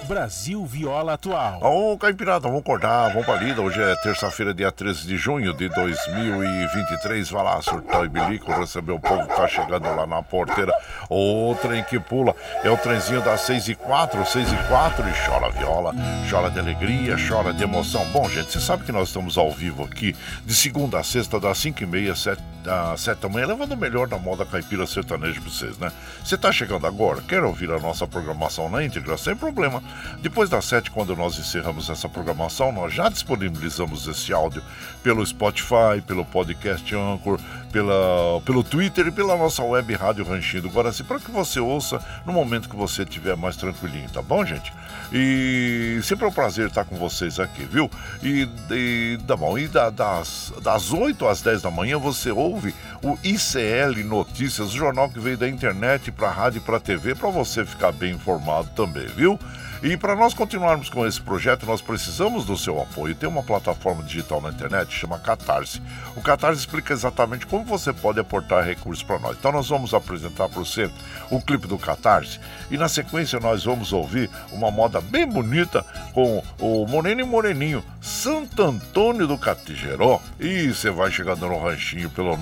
[0.09, 1.59] Brasil Viola Atual.
[1.61, 3.61] Ô, Caipirada, vamos acordar, vamos pra lida.
[3.61, 7.29] Hoje é terça-feira, dia 13 de junho de 2023.
[7.29, 10.73] Vai lá, surtar e bilico, receber o povo que tá chegando lá na porteira.
[11.11, 15.27] O trem que pula é o trenzinho das 6 e 4, 6 e 4 e
[15.27, 15.93] chora viola,
[16.27, 18.03] chora de alegria, chora de emoção.
[18.05, 21.59] Bom, gente, você sabe que nós estamos ao vivo aqui de segunda a sexta, das
[21.59, 25.39] 5 e meia, 7, às 7 da manhã, levando o melhor da moda caipira sertaneja
[25.39, 25.91] pra vocês, né?
[26.23, 29.15] Você tá chegando agora, quer ouvir a nossa programação na íntegra?
[29.15, 29.83] Sem problema.
[30.21, 34.61] Depois das 7, quando nós encerramos essa programação, nós já disponibilizamos esse áudio
[35.03, 37.39] pelo Spotify, pelo podcast Anchor,
[37.71, 42.03] pela, pelo Twitter e pela nossa web rádio Ranchinho do Guaraci, para que você ouça
[42.25, 44.73] no momento que você estiver mais tranquilinho, tá bom, gente?
[45.11, 47.89] E sempre é um prazer estar com vocês aqui, viu?
[48.21, 52.73] E, e tá bom, e da- das, das 8 às 10 da manhã você ouve
[53.03, 57.29] o ICL Notícias, o jornal que veio da internet para rádio e para TV, para
[57.29, 59.39] você ficar bem informado também, viu?
[59.81, 63.15] E para nós continuarmos com esse projeto, nós precisamos do seu apoio.
[63.15, 65.81] Tem uma plataforma digital na internet chama Catarse.
[66.17, 69.37] O Catarse explica exatamente como você pode aportar recursos para nós.
[69.39, 70.91] Então nós vamos apresentar para você
[71.31, 76.43] o clipe do Catarse e na sequência nós vamos ouvir uma moda bem bonita com
[76.59, 80.19] o Moreno e Moreninho, Santo Antônio do Catigeró.
[80.37, 82.35] E você vai chegando no ranchinho pelo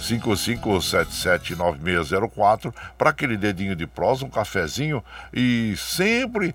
[0.00, 5.04] 955779604 para aquele dedinho de prosa, um cafezinho
[5.34, 6.54] e sempre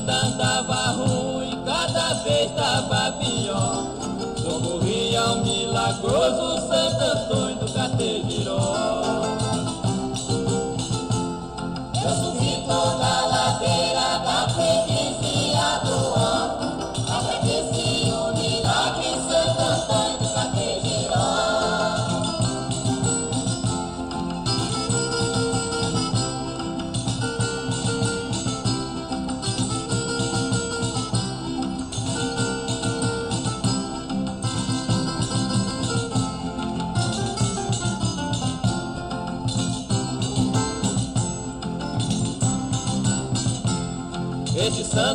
[0.00, 0.59] Minha vida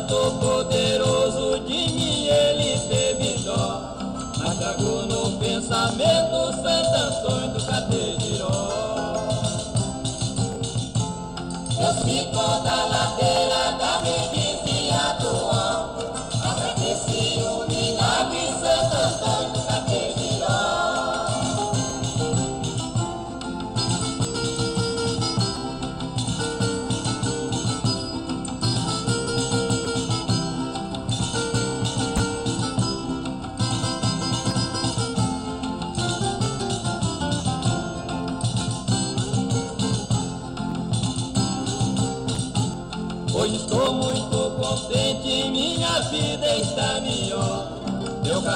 [0.08, 0.35] Este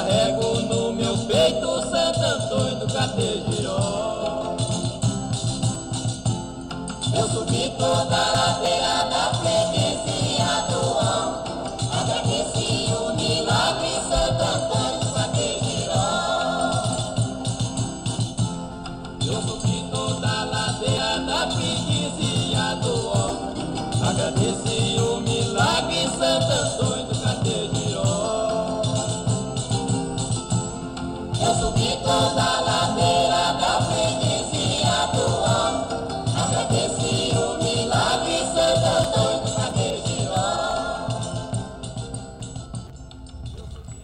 [0.01, 4.57] carrego no meu peito Santo Antônio do Catejiró.
[7.15, 9.00] Eu subi toda a ladeira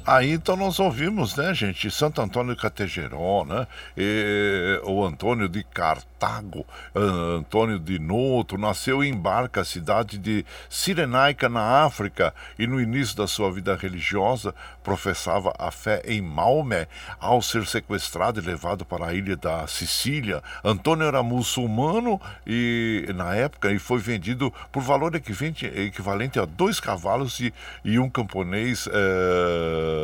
[0.07, 5.65] Aí então nós ouvimos, né, gente, Santo Antônio de Categeró, né, e, o Antônio de
[5.65, 12.81] Cartago, ah, Antônio de Noto, nasceu em Barca, cidade de Cirenaica, na África, e no
[12.81, 14.55] início da sua vida religiosa
[14.85, 16.87] professava a fé em Maomé.
[17.19, 23.35] Ao ser sequestrado e levado para a ilha da Sicília, Antônio era muçulmano e na
[23.35, 27.53] época e foi vendido por valor equivalente, a dois cavalos e,
[27.85, 29.96] e um camponês eh,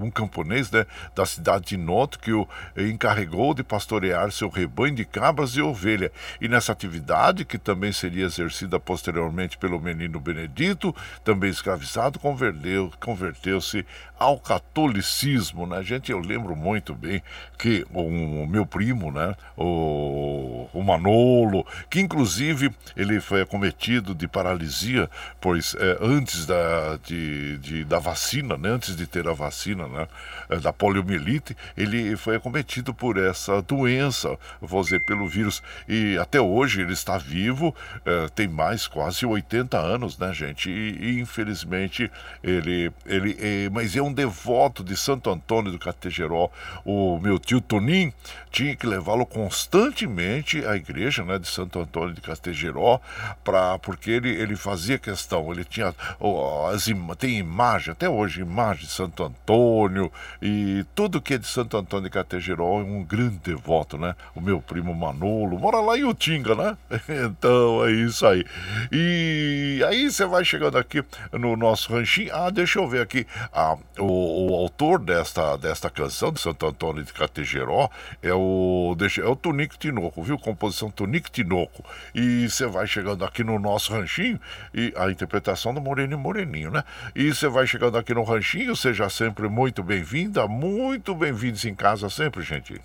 [0.00, 2.46] um camponês né, da cidade de Noto que o
[2.76, 6.10] encarregou de pastorear seu rebanho de cabras e ovelha.
[6.40, 10.94] E nessa atividade, que também seria exercida posteriormente pelo menino Benedito,
[11.24, 13.84] também escravizado, converteu- converteu-se
[14.18, 15.82] ao catolicismo, né?
[15.82, 17.22] Gente, eu lembro muito bem
[17.56, 25.08] que o, meu primo, né, o, o Manolo, que inclusive ele foi acometido de paralisia,
[25.40, 30.08] pois eh, antes da, de, de- da vacina, né, antes de ter a vacina, né,
[30.50, 36.40] eh, da poliomielite, ele foi acometido por essa doença, vou dizer, pelo vírus, e até
[36.40, 37.74] hoje ele está vivo,
[38.04, 42.10] eh, tem mais quase 80 anos, né, gente, e, e, infelizmente
[42.42, 46.50] ele, ele eh, mas é um devoto de Santo Antônio do Categeró,
[46.84, 48.12] o meu tio Tonim
[48.50, 53.00] tinha que levá-lo constantemente à igreja, né, de Santo Antônio de Categeró,
[53.44, 56.88] para porque ele, ele fazia questão, ele tinha ó, as
[57.18, 60.10] tem imagem até hoje, imagem de Santo Antônio
[60.40, 64.14] e tudo que é de Santo Antônio de Categeró é um grande devoto, né?
[64.34, 66.76] O meu primo Manolo mora lá em Utinga, né?
[67.28, 68.44] Então é isso aí.
[68.92, 72.34] E aí você vai chegando aqui no nosso ranchinho.
[72.34, 73.26] Ah, deixa eu ver aqui.
[73.52, 77.90] Ah, o, o autor desta, desta canção de Santo Antônio de Categeró
[78.22, 80.38] é o, deixa, é o Tonico Tinoco, viu?
[80.38, 81.84] Composição Tonico Tinoco.
[82.14, 84.40] E você vai chegando aqui no nosso ranchinho
[84.74, 86.84] e a interpretação do Moreno e Moreninho, né?
[87.14, 92.08] E você vai chegando aqui no ranchinho, seja sempre muito bem-vinda, muito bem-vindos em casa
[92.08, 92.80] sempre, gente.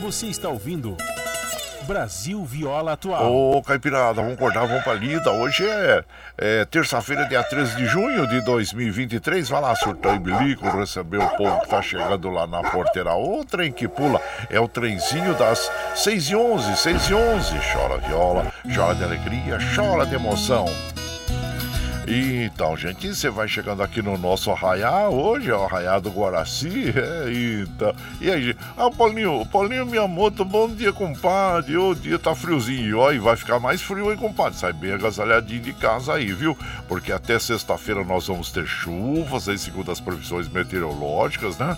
[0.00, 0.96] Você está ouvindo
[1.86, 3.30] Brasil Viola Atual.
[3.30, 5.30] Ô, Caipirada, vamos acordar, vamos pra lida.
[5.30, 6.04] Hoje é,
[6.38, 9.48] é terça-feira, dia 13 de junho de 2023.
[9.48, 13.14] Vai lá, surtão e bilico, receber o povo que tá chegando lá na porteira.
[13.14, 17.52] O trem que pula é o trenzinho das 6 e 11, 6 e 11.
[17.72, 20.64] Chora viola, chora de alegria, chora de emoção.
[22.06, 26.92] Então, gente, você vai chegando aqui no nosso arraiá hoje, é o arraiá do Guaraci.
[27.02, 27.94] É, então.
[28.20, 28.56] E aí?
[28.76, 31.76] Ah, Paulinho, Paulinho, minha moto, bom dia, compadre.
[31.76, 32.86] O dia tá friozinho.
[32.86, 34.58] E ó, e vai ficar mais frio, hein, compadre?
[34.58, 36.56] Sai bem agasalhadinho de casa aí, viu?
[36.88, 41.76] Porque até sexta-feira nós vamos ter chuvas, aí, segundo as previsões meteorológicas, né?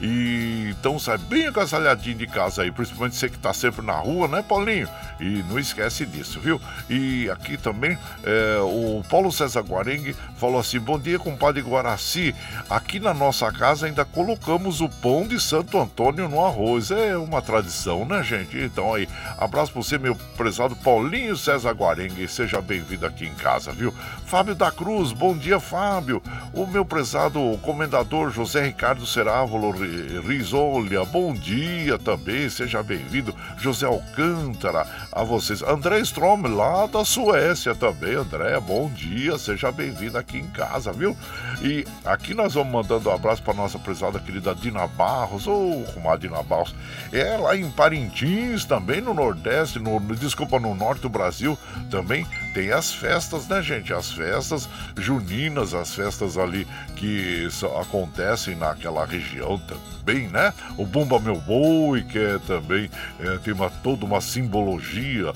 [0.00, 4.28] E então sai bem agasalhadinho de casa aí, principalmente você que tá sempre na rua,
[4.28, 4.88] né, Paulinho?
[5.18, 6.60] E não esquece disso, viu?
[6.88, 12.34] E aqui também é, o Paulo César Guarengue falou assim: Bom dia, compadre Guaraci.
[12.70, 16.90] Aqui na nossa casa ainda colocamos o pão de Santo Antônio no arroz.
[16.90, 18.58] É uma tradição, né, gente?
[18.58, 19.08] Então aí,
[19.38, 22.28] abraço pra você, meu prezado Paulinho César Guarengue.
[22.28, 23.92] Seja bem-vindo aqui em casa, viu?
[24.26, 26.20] Fábio da Cruz, bom dia, Fábio.
[26.52, 33.32] O meu prezado comendador José Ricardo Cerávulo Ri- Risolha, bom dia também, seja bem-vindo.
[33.56, 35.62] José Alcântara, a vocês.
[35.62, 38.14] André Strom, lá da Suécia também.
[38.16, 41.16] André, bom dia, seja bem-vindo aqui em casa, viu?
[41.62, 46.26] E aqui nós vamos mandando um abraço para nossa prezada querida Dina Barros, ou comadre
[46.28, 46.74] Dina Barros.
[47.12, 51.56] É lá em Parintins, também no Nordeste, no, no- desculpa, no Norte do Brasil,
[51.92, 53.92] também tem as festas, né, gente?
[53.92, 57.46] As festas juninas, as festas ali que
[57.78, 60.54] acontecem naquela região também, né?
[60.78, 62.90] O Bumba Meu Boi, que é também
[63.20, 65.34] é, tem uma, toda uma simbologia.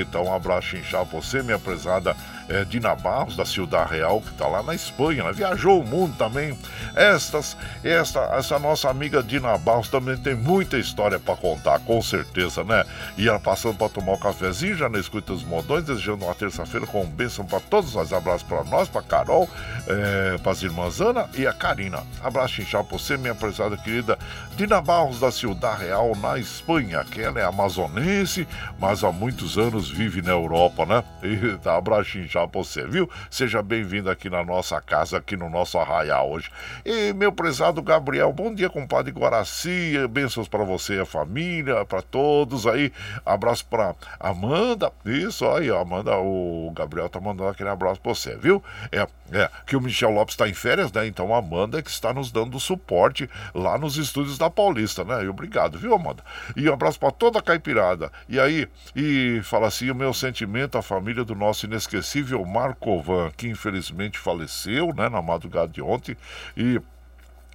[0.00, 2.16] Então, um abraço inchado pra você, minha prezada
[2.50, 5.32] é, Barros, da Ciudad Real, que está lá na Espanha, né?
[5.32, 6.58] viajou o mundo também.
[6.96, 12.64] Estas, esta, essa nossa amiga Dina Barros também tem muita história para contar, com certeza,
[12.64, 12.84] né?
[13.16, 16.86] E ela passando para tomar um cafezinho, já na escuta dos modões, desejando uma terça-feira
[16.86, 18.12] com um bênção para todos nós.
[18.12, 19.48] Abraço para nós, para Carol,
[19.86, 22.02] é, para as irmãs Ana e a Karina.
[22.22, 24.18] Abraço inchado para você, minha prezada querida
[24.56, 28.46] Dina Barros, da Ciudad Real, na Espanha, que ela é amazonense,
[28.78, 31.04] mas há muitos anos vive na Europa, né?
[31.30, 33.08] E tá, abraço inchado para você, viu?
[33.30, 36.50] Seja bem-vindo aqui na nossa casa, aqui no nosso arraial hoje.
[36.84, 42.02] E meu prezado Gabriel, bom dia, compadre Guaraci, bênçãos para você e a família, para
[42.02, 42.92] todos aí.
[43.24, 48.36] Abraço para Amanda, isso aí, ó, Amanda, o Gabriel tá mandando aquele abraço para você,
[48.36, 48.62] viu?
[48.92, 51.06] É, é, que o Michel Lopes está em férias, né?
[51.06, 55.24] Então a Amanda é que está nos dando suporte lá nos estúdios da Paulista, né?
[55.24, 56.24] E obrigado, viu, Amanda?
[56.56, 58.10] E um abraço para toda a caipirada.
[58.28, 63.48] E aí, e fala assim, o meu sentimento à família do nosso inesquecível Marcovan, que
[63.48, 66.16] infelizmente faleceu, né, na madrugada de ontem.
[66.56, 66.80] E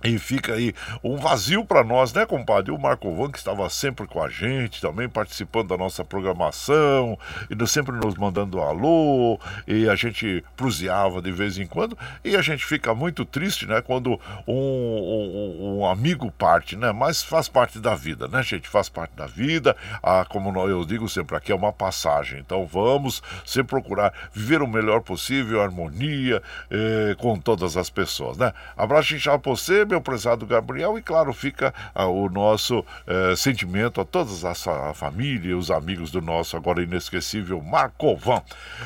[0.03, 0.73] e fica aí
[1.03, 2.71] um vazio para nós, né, compadre?
[2.71, 7.17] O Marco Van, que estava sempre com a gente, também participando da nossa programação,
[7.49, 12.41] e sempre nos mandando alô, e a gente pruseava de vez em quando, e a
[12.41, 16.91] gente fica muito triste, né, quando um, um, um amigo parte, né?
[16.91, 18.67] Mas faz parte da vida, né, gente?
[18.67, 19.75] Faz parte da vida.
[20.03, 22.39] Ah, como eu digo sempre, aqui é uma passagem.
[22.39, 28.53] Então vamos sempre procurar viver o melhor possível, harmonia eh, com todas as pessoas, né?
[28.77, 34.01] Abraço inchado pra você, meu prezado Gabriel, e claro, fica ah, o nosso eh, sentimento
[34.01, 38.41] a toda a família e os amigos do nosso agora inesquecível Marcovan.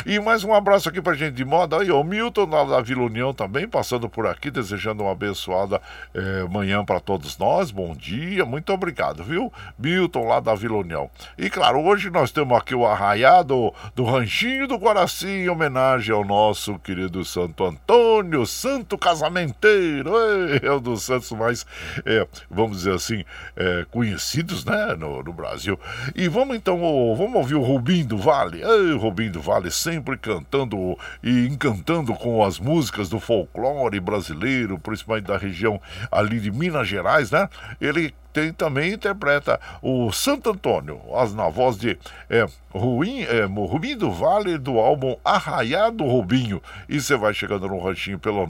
[0.05, 3.03] E mais um abraço aqui pra gente de moda aí, o Milton lá da Vila
[3.03, 5.81] União também, passando por aqui, desejando uma abençoada
[6.13, 7.71] eh, manhã para todos nós.
[7.71, 9.51] Bom dia, muito obrigado, viu?
[9.77, 11.09] Milton lá da Vila União.
[11.37, 16.25] E claro, hoje nós temos aqui o arraiado do Ranchinho do Guaraci, em homenagem ao
[16.25, 21.65] nosso querido Santo Antônio, Santo Casamenteiro, Ei, é um dos santos mais,
[22.05, 23.23] é, vamos dizer assim,
[23.55, 25.79] é, conhecidos, né, no, no Brasil.
[26.15, 26.79] E vamos então,
[27.15, 28.61] vamos ouvir o Rubim do Vale.
[28.61, 35.25] Ei, Rubim do Vale sempre cantando e encantando com as músicas do folclore brasileiro, principalmente
[35.25, 35.81] da região
[36.11, 37.47] ali de Minas Gerais, né?
[37.79, 41.97] Ele tem também interpreta o Santo Antônio, as, na voz de
[42.29, 46.61] é, Ruim, é, Rubim do Vale do álbum Arraiado Rubinho.
[46.87, 48.45] E você vai chegando no ranchinho pelo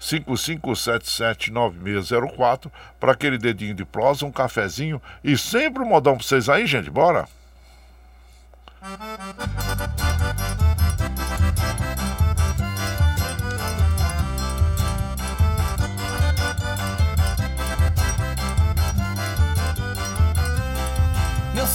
[0.00, 6.66] 955779604 para aquele dedinho de prosa, um cafezinho e sempre um modão para vocês aí,
[6.66, 6.90] gente.
[6.90, 7.28] Bora!
[8.82, 8.96] Meu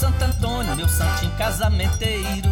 [0.01, 2.49] Santo Antônio, meu santinho casamenteiro.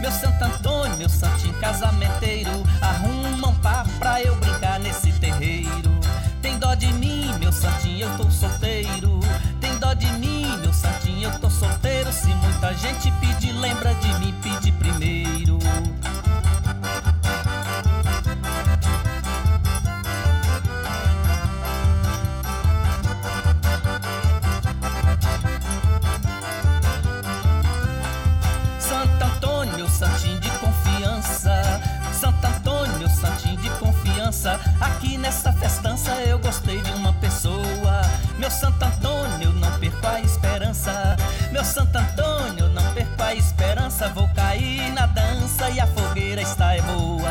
[0.00, 2.62] Meu Santo Antônio, meu santinho casamenteiro.
[2.80, 5.90] Arruma um par pra eu brincar nesse terreiro.
[6.40, 9.18] Tem dó de mim, meu santinho, eu tô solteiro.
[9.60, 12.12] Tem dó de mim, meu santinho, eu tô solteiro.
[12.12, 14.32] Se muita gente pedir, lembra de mim,
[38.42, 41.16] Meu Santo Antônio, não perco a esperança.
[41.52, 44.08] Meu Santo Antônio, não perco a esperança.
[44.08, 47.30] Vou cair na dança e a fogueira está é boa.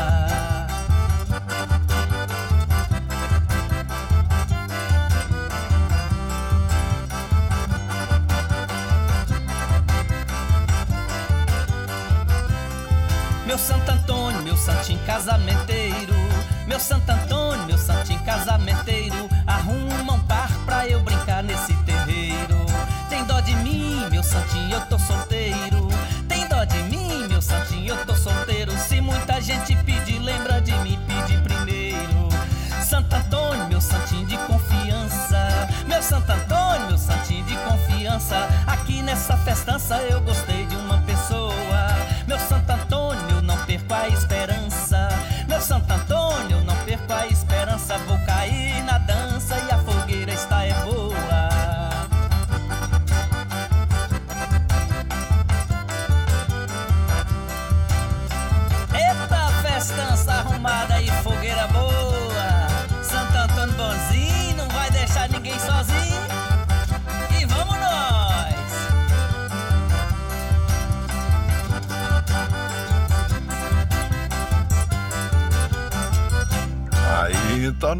[13.44, 16.14] Meu Santo Antônio, meu santinho casamenteiro.
[16.66, 17.71] Meu Santo Antônio,
[27.88, 28.72] eu tô solteiro.
[28.78, 32.28] Se muita gente pedir, lembra de mim, pede primeiro.
[32.84, 35.68] Santo Antônio, meu santinho de confiança.
[35.86, 38.48] Meu Santo Antônio, meu santinho de confiança.
[38.66, 41.52] Aqui nessa festança eu gostei de uma pessoa.
[42.26, 44.41] Meu Santo Antônio, não perco a esperança.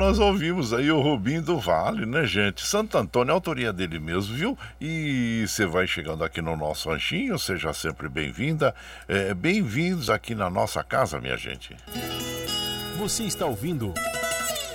[0.03, 2.67] Nós ouvimos aí o Rubinho do Vale, né, gente?
[2.67, 4.59] Santo Antônio autoria dele mesmo, viu?
[4.81, 8.75] E você vai chegando aqui no nosso ranchinho, seja sempre bem-vinda.
[9.07, 11.77] É, Bem-vindos aqui na nossa casa, minha gente.
[12.99, 13.95] Você está ouvindo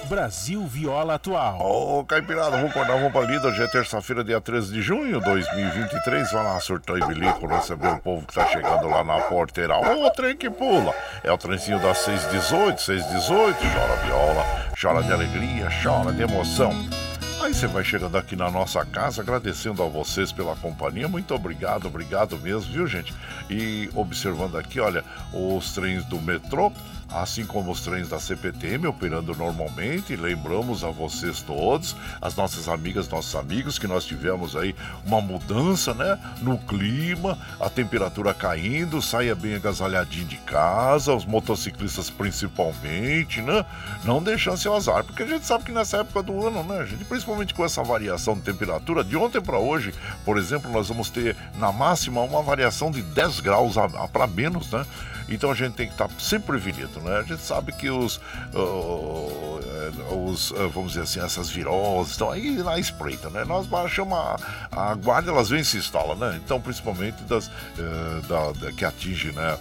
[0.07, 1.59] Brasil Viola Atual.
[1.59, 3.49] Ô, Caipirada, vamos acordar, vamos pra lida.
[3.49, 6.31] Hoje é terça-feira, dia 13 de junho de 2023.
[6.31, 9.77] Vai lá, surtão e bilico, receber o povo que tá chegando lá na porteira.
[9.77, 10.93] Ô, trem que pula.
[11.23, 13.57] É o trenzinho das 618, 618.
[13.59, 14.45] Chora viola,
[14.81, 16.71] chora de alegria, chora de emoção.
[17.41, 21.07] Aí você vai chegando aqui na nossa casa, agradecendo a vocês pela companhia.
[21.07, 23.13] Muito obrigado, obrigado mesmo, viu, gente?
[23.49, 26.71] E observando aqui, olha, os trens do metrô,
[27.09, 30.15] assim como os trens da CPTM operando normalmente.
[30.15, 35.93] Lembramos a vocês todos, as nossas amigas, nossos amigos, que nós tivemos aí uma mudança,
[35.93, 43.65] né, no clima, a temperatura caindo, saia bem agasalhadinho de casa, os motociclistas principalmente, né?
[44.03, 47.05] Não deixando seu azar, porque a gente sabe que nessa época do ano, né, gente,
[47.05, 49.93] principalmente com essa variação de temperatura, de ontem para hoje,
[50.25, 53.75] por exemplo, nós vamos ter na máxima uma variação de 10 graus
[54.11, 54.85] para menos, né?
[55.29, 57.17] Então a gente tem que estar sempre prevenido, né?
[57.17, 58.19] A gente sabe que os,
[60.11, 63.43] os eh, vamos dizer assim, essas viroses estão aí na espreita, né?
[63.45, 64.37] Nós baixamos a,
[64.71, 66.39] a guarda, elas vêm e se instalam, né?
[66.43, 69.57] Então, principalmente das, eh, da, da- que atinge, né?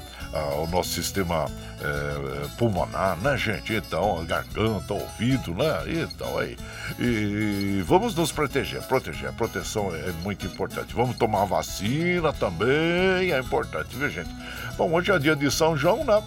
[0.58, 1.46] o nosso sistema
[1.80, 3.72] eh, pulmonar, né, gente?
[3.72, 5.82] Então, garganta, ouvido, né?
[5.86, 6.58] Então, aí.
[6.98, 9.30] E vamos nos proteger, proteger.
[9.30, 10.92] A proteção é muito importante.
[10.94, 14.28] Vamos tomar vacina também, é importante, viu, gente?
[14.76, 16.22] Bom, hoje é dia de São João, né?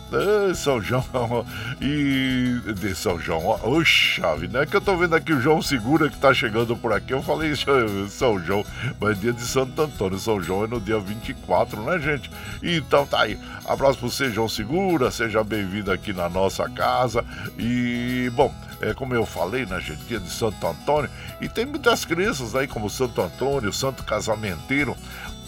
[0.49, 1.05] Ê, São João.
[1.79, 6.09] E de São João, oxa, vida, é que eu tô vendo aqui o João Segura
[6.09, 7.13] que tá chegando por aqui.
[7.13, 7.53] Eu falei
[8.09, 8.65] São João,
[8.99, 10.17] mas é dia de Santo Antônio.
[10.17, 12.31] São João é no dia 24, né, gente?
[12.63, 13.39] Então tá aí.
[13.65, 15.11] Abraço pro você, João Segura.
[15.11, 17.23] Seja bem-vindo aqui na nossa casa.
[17.57, 20.03] E, bom, é como eu falei, né, gente?
[20.05, 21.09] Dia de Santo Antônio.
[21.39, 24.95] E tem muitas crenças aí, como Santo Antônio, Santo Casamenteiro.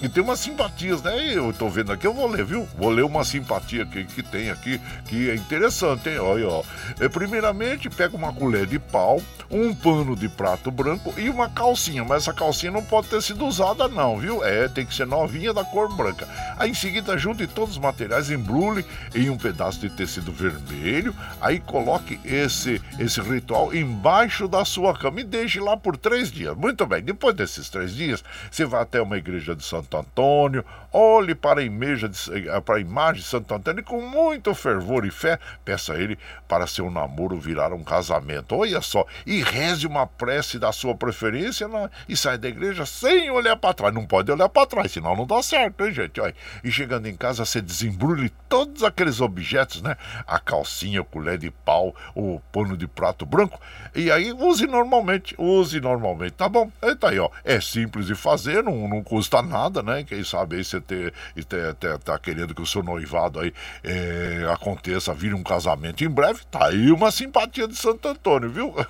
[0.02, 1.36] E tem umas simpatias, né?
[1.36, 2.68] Eu tô vendo aqui, eu vou ler, viu?
[2.76, 6.18] Vou ler uma simpatia que, que tem aqui, que é interessante, hein?
[6.18, 6.64] Olha, ó.
[7.00, 12.04] É, primeiramente, pega uma colher de pau, um pano de prato branco e uma calcinha.
[12.04, 14.44] Mas essa calcinha não pode ter sido usada, não, viu?
[14.44, 16.28] É, tem que ser novinha da cor branca.
[16.58, 18.84] Aí em seguida, junte todos os materiais, embrulhe
[19.14, 21.16] em um pedaço de tecido vermelho.
[21.40, 26.58] Aí coloque esse, esse ritual embaixo da sua cama e deixe lá por três dias.
[26.58, 31.34] Muito bem, depois desses três dias, você vai até uma igreja de Santo Antônio, olhe
[31.34, 35.12] para a, de, eh, para a imagem de Santo Antônio e com muito fervor e
[35.12, 36.18] fé, peça a ele
[36.48, 38.56] para seu namoro virar um casamento.
[38.56, 41.90] Olha só, e reze uma prece da sua preferência né?
[42.08, 43.94] e sai da igreja sem olhar para trás.
[43.94, 46.20] Não pode olhar para trás, senão não dá certo, hein, gente?
[46.20, 49.96] Olha, e chegando em casa, você desembrulhe todos aqueles objetos, né?
[50.28, 53.60] A calcinha, o colher de pau, o pano de prato branco,
[53.96, 56.72] e aí use normalmente, use normalmente, tá bom?
[56.82, 60.04] Eita aí, ó, é simples de fazer, não, não custa nada, né?
[60.04, 61.14] Quem sabe aí você ter,
[61.48, 63.54] ter- ter- tá querendo que o seu noivado aí
[63.84, 68.74] é, aconteça, vire um casamento em breve, tá aí uma simpatia de Santo Antônio, viu?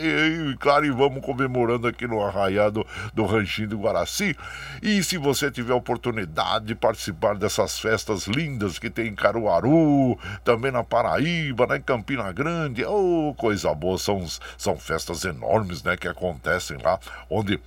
[0.00, 4.36] E, claro, e vamos comemorando aqui no arraiado do Ranchinho do Guaraci.
[4.82, 10.70] E se você tiver oportunidade de participar dessas festas lindas que tem em Caruaru, também
[10.70, 14.24] na Paraíba, né, em Campina Grande, oh, coisa boa, são,
[14.58, 16.98] são festas enormes, né, que acontecem lá,
[17.30, 17.60] onde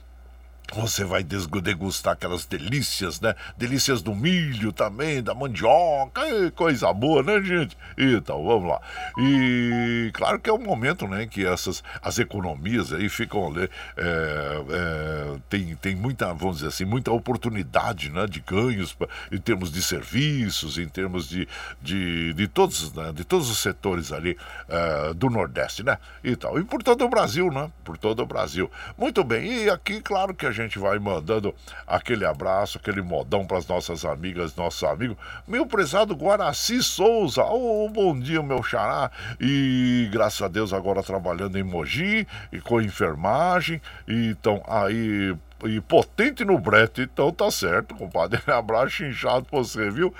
[0.73, 3.35] você vai degustar aquelas delícias, né?
[3.57, 6.21] Delícias do milho também, da mandioca,
[6.55, 7.77] coisa boa, né, gente?
[7.97, 8.81] Então, vamos lá.
[9.17, 15.37] E claro que é um momento, né, que essas as economias aí ficam, é, é,
[15.49, 19.81] tem, tem muita, vamos dizer assim, muita oportunidade, né, de ganhos pra- em termos de
[19.81, 21.47] serviços, em termos de,
[21.81, 24.37] de, de todos, né, de todos os setores ali
[24.67, 25.97] é, do Nordeste, né?
[26.23, 26.59] E tal.
[26.59, 27.69] E por todo o Brasil, né?
[27.83, 28.69] Por todo o Brasil.
[28.97, 29.63] Muito bem.
[29.63, 31.53] E aqui, claro que a gente vai mandando
[31.85, 35.17] aquele abraço, aquele modão para as nossas amigas, nossos amigos.
[35.47, 37.43] Meu prezado Guaraci Souza.
[37.43, 39.11] Oh, bom dia, meu xará.
[39.39, 43.81] E graças a Deus agora trabalhando em Mogi e com enfermagem.
[44.07, 45.35] E então aí
[45.65, 48.39] e potente no brete, então tá certo, compadre.
[48.51, 50.13] Abraço inchado pra você, viu?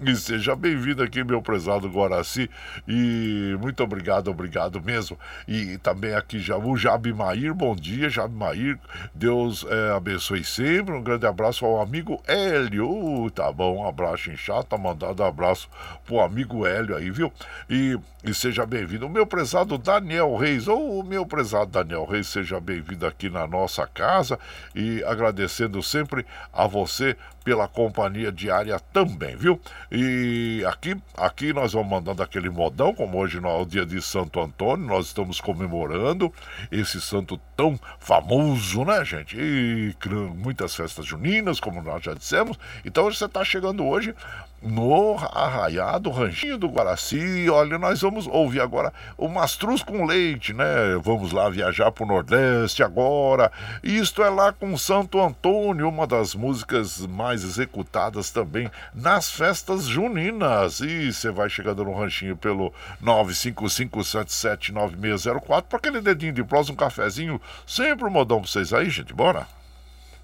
[0.00, 2.48] E, seja bem-vindo aqui, meu prezado Guaraci.
[2.86, 5.18] E muito obrigado, obrigado mesmo.
[5.46, 8.78] E também aqui já o Jabi Mair, bom dia, Jabi Mair.
[9.14, 10.94] Deus eh, abençoe sempre.
[10.94, 12.88] Um grande abraço ao amigo Hélio.
[12.88, 15.68] Uh, tá bom, um abraço inchado, tá mandado abraço
[16.06, 17.32] pro amigo Hélio aí, viu?
[17.68, 19.08] E, e seja bem-vindo.
[19.08, 23.86] Meu prezado Daniel Reis, ou o meu prezado Daniel Reis, seja bem-vindo aqui na nossa
[23.86, 24.38] casa
[24.78, 29.60] e agradecendo sempre a você pela companhia diária também, viu?
[29.90, 34.38] E aqui, aqui nós vamos mandando aquele modão, como hoje é o dia de Santo
[34.38, 36.32] Antônio, nós estamos comemorando
[36.70, 39.36] esse santo tão famoso, né, gente?
[39.36, 39.96] E
[40.36, 42.56] muitas festas juninas, como nós já dissemos.
[42.84, 44.14] Então você está chegando hoje
[44.62, 47.48] no arraiado Ranchinho do Guaraci.
[47.48, 50.66] Olha, nós vamos ouvir agora o Mastruz com Leite, né?
[51.02, 53.50] Vamos lá viajar pro Nordeste agora.
[53.82, 60.80] Isto é lá com Santo Antônio, uma das músicas mais executadas também nas festas juninas.
[60.80, 67.40] E você vai chegando no Ranchinho pelo 955779604 para aquele dedinho de prosa, um cafezinho.
[67.66, 69.14] Sempre um modão pra vocês aí, gente.
[69.14, 69.46] Bora?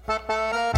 [0.05, 0.74] Com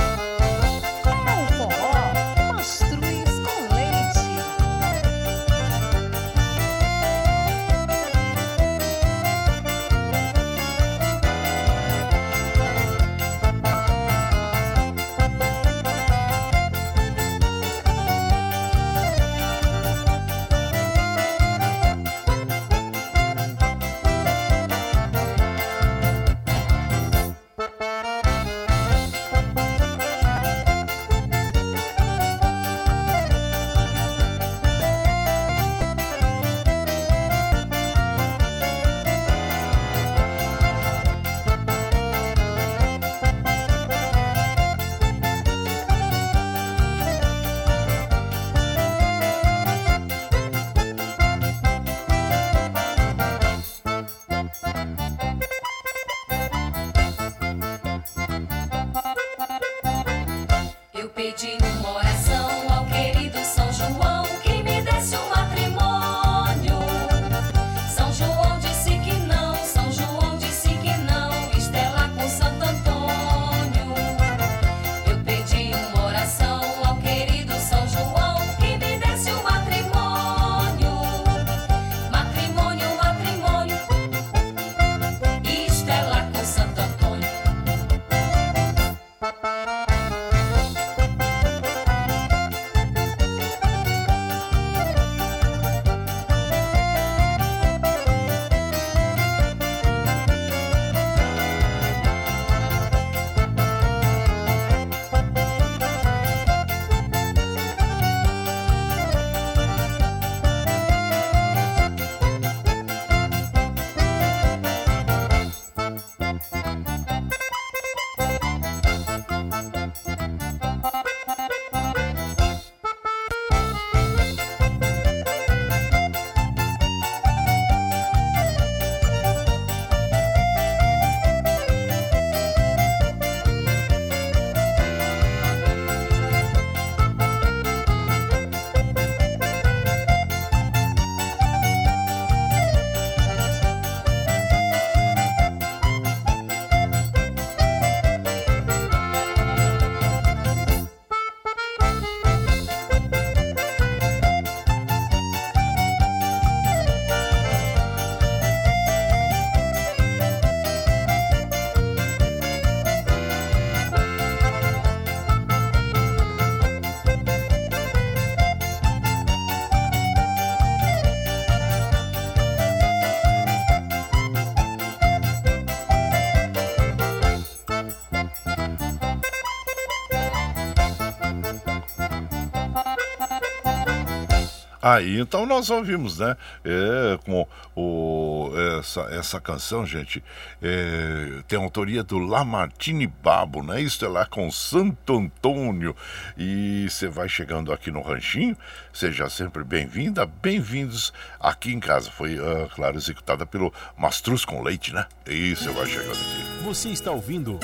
[184.93, 186.37] Aí então nós ouvimos, né?
[186.63, 190.23] É, com o, essa, essa canção, gente,
[190.61, 193.81] é, tem autoria do Lamartine Babo, né?
[193.81, 195.93] Isso é lá com Santo Antônio.
[196.37, 198.55] E você vai chegando aqui no Ranchinho,
[198.93, 202.09] seja sempre bem-vinda, bem-vindos aqui em casa.
[202.09, 205.05] Foi, ah, claro, executada pelo Mastruz com Leite, né?
[205.25, 206.63] Isso, você vai chegando aqui.
[206.63, 207.59] Você está ouvindo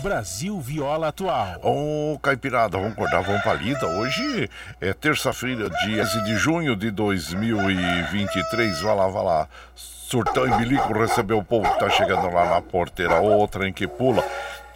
[0.00, 1.60] Brasil Viola Atual.
[1.62, 3.86] Ô, Caipirada, vamos acordar, vamos pra lida.
[3.86, 4.48] Hoje
[4.80, 8.80] é terça-feira, dia 11 de junho de 2023.
[8.80, 9.48] Vai lá, vai lá.
[9.74, 13.20] Surtão e Bilico recebeu o povo que tá chegando lá na porteira.
[13.20, 14.24] Outra em que pula.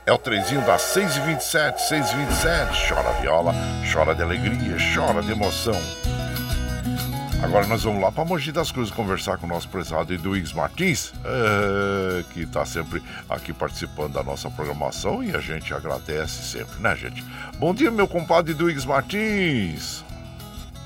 [0.06, 2.88] É o trenzinho das 6h27, 6h27.
[2.88, 3.54] Chora viola,
[3.90, 5.80] chora de alegria, chora de emoção.
[7.44, 11.12] Agora nós vamos lá para Mogi das Cruzes conversar com o nosso prezado Eduígues Martins,
[11.22, 16.96] é, que está sempre aqui participando da nossa programação e a gente agradece sempre, né,
[16.96, 17.22] gente?
[17.58, 20.02] Bom dia, meu compadre Eduígues Martins.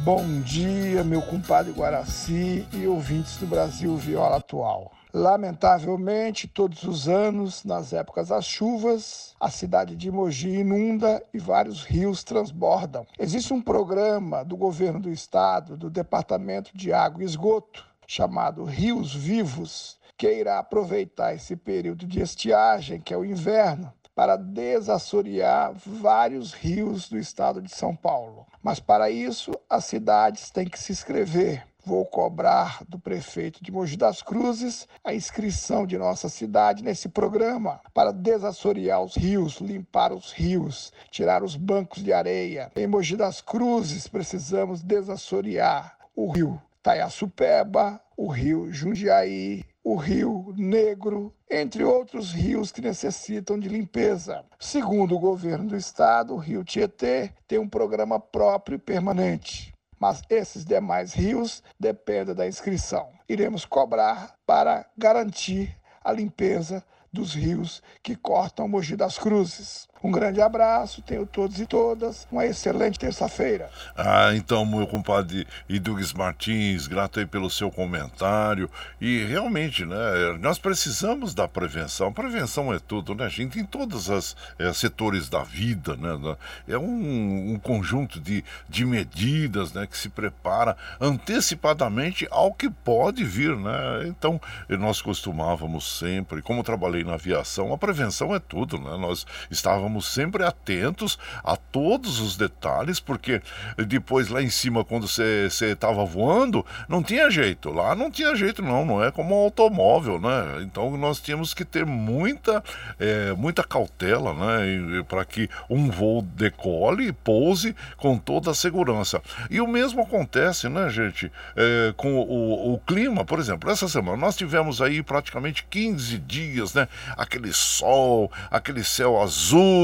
[0.00, 4.97] Bom dia, meu compadre Guaraci e ouvintes do Brasil Viola Atual.
[5.18, 11.82] Lamentavelmente, todos os anos, nas épocas das chuvas, a cidade de Mogi inunda e vários
[11.82, 13.04] rios transbordam.
[13.18, 19.12] Existe um programa do governo do estado, do Departamento de Água e Esgoto, chamado Rios
[19.12, 26.52] Vivos, que irá aproveitar esse período de estiagem, que é o inverno, para desassorear vários
[26.52, 28.46] rios do estado de São Paulo.
[28.62, 31.67] Mas para isso, as cidades têm que se inscrever.
[31.88, 37.80] Vou cobrar do prefeito de Mogi das Cruzes a inscrição de nossa cidade nesse programa
[37.94, 42.70] para desassorear os rios, limpar os rios, tirar os bancos de areia.
[42.76, 51.34] Em Mogi das Cruzes, precisamos desassorear o rio Taiaçupeba, o rio Jundiaí, o Rio Negro,
[51.50, 54.44] entre outros rios que necessitam de limpeza.
[54.60, 59.72] Segundo o governo do estado, o Rio Tietê tem um programa próprio e permanente.
[59.98, 63.10] Mas esses demais rios dependem da inscrição.
[63.28, 69.88] Iremos cobrar para garantir a limpeza dos rios que cortam Mogi das Cruzes.
[70.02, 73.68] Um grande abraço, tenho todos e todas uma excelente terça-feira.
[73.96, 78.70] Ah, então, meu compadre Idugues Martins, grato aí pelo seu comentário.
[79.00, 79.96] E realmente, né,
[80.40, 82.12] nós precisamos da prevenção.
[82.12, 83.58] Prevenção é tudo, né, gente?
[83.58, 86.36] Em todos os é, setores da vida, né?
[86.68, 93.24] É um, um, conjunto de, de medidas, né, que se prepara antecipadamente ao que pode
[93.24, 94.06] vir, né?
[94.06, 98.96] Então, nós costumávamos sempre, como trabalhei na aviação, a prevenção é tudo, né?
[98.96, 103.40] Nós estávamos estávamos sempre atentos a todos os detalhes, porque
[103.86, 107.70] depois lá em cima, quando você estava voando, não tinha jeito.
[107.70, 110.60] Lá não tinha jeito, não, não é como um automóvel, né?
[110.62, 112.62] Então nós tínhamos que ter muita,
[112.98, 115.02] é, muita cautela, né?
[115.08, 119.22] Para que um voo decole e pouse com toda a segurança.
[119.50, 124.16] E o mesmo acontece, né, gente, é, com o, o clima, por exemplo, essa semana
[124.18, 126.88] nós tivemos aí praticamente 15 dias, né?
[127.16, 129.77] Aquele sol, aquele céu azul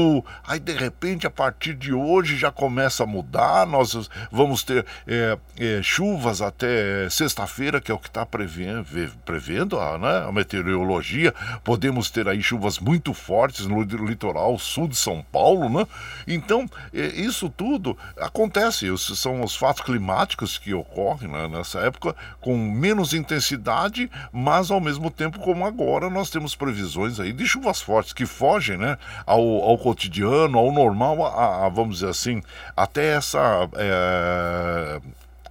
[0.47, 5.37] aí de repente a partir de hoje já começa a mudar, nós vamos ter é,
[5.57, 8.85] é, chuvas até sexta-feira, que é o que está prevendo,
[9.23, 11.33] prevendo a, né, a meteorologia,
[11.63, 15.85] podemos ter aí chuvas muito fortes no litoral sul de São Paulo, né?
[16.27, 22.15] Então, é, isso tudo acontece, esses são os fatos climáticos que ocorrem né, nessa época
[22.41, 27.81] com menos intensidade, mas ao mesmo tempo como agora nós temos previsões aí de chuvas
[27.81, 32.41] fortes que fogem, né, ao, ao cotidiano, ao normal, a, a, vamos dizer assim,
[32.75, 34.99] até essa é,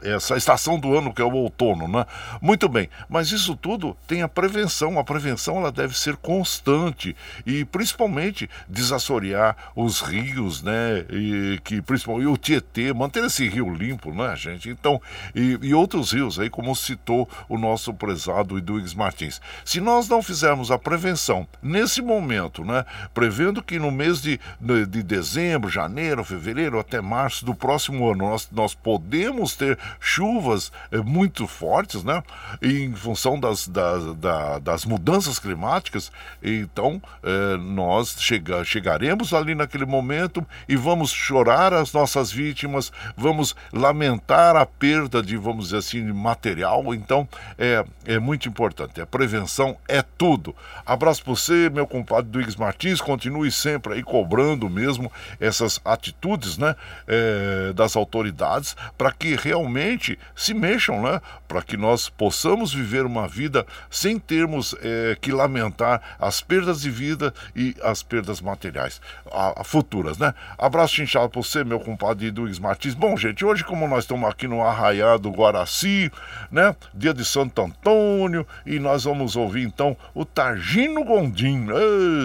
[0.02, 2.04] essa estação do ano que é o outono, né?
[2.40, 4.98] Muito bem, mas isso tudo tem a prevenção.
[4.98, 7.16] A prevenção ela deve ser constante
[7.46, 11.04] e principalmente desassorear os rios, né?
[11.10, 14.68] E que principalmente o Tietê, manter esse rio limpo, né, gente?
[14.68, 15.00] Então
[15.34, 19.40] e, e outros rios aí, como citou o nosso prezado Eduígues Martins.
[19.64, 22.84] Se nós não fizermos a prevenção nesse momento, né?
[23.12, 28.24] Prevendo que no mês de, de, de dezembro, janeiro, fevereiro até março do próximo ano
[28.24, 32.22] nós, nós podemos ter chuvas é, muito fortes, né?
[32.62, 36.10] em função das, das, da, das mudanças climáticas.
[36.42, 43.54] Então, é, nós chega, chegaremos ali naquele momento e vamos chorar as nossas vítimas, vamos
[43.72, 46.94] lamentar a perda de, vamos dizer assim, material.
[46.94, 47.28] Então,
[47.58, 49.00] é, é muito importante.
[49.00, 50.54] A prevenção é tudo.
[50.84, 53.00] Abraço para você, meu compadre Duígues Martins.
[53.00, 56.74] Continue sempre aí cobrando mesmo essas atitudes né,
[57.06, 61.20] é, das autoridades para que realmente realmente se mexam, né?
[61.48, 66.90] Para que nós possamos viver uma vida sem termos é, que lamentar as perdas de
[66.90, 69.00] vida e as perdas materiais
[69.30, 70.32] a, a futuras, né?
[70.56, 72.94] Abraço inchado para você, meu compadre Luiz Martins.
[72.94, 76.10] Bom, gente, hoje como nós estamos aqui no Arraiá do Guaraci,
[76.50, 76.74] né?
[76.94, 81.66] Dia de Santo Antônio e nós vamos ouvir então o Targino Gondim.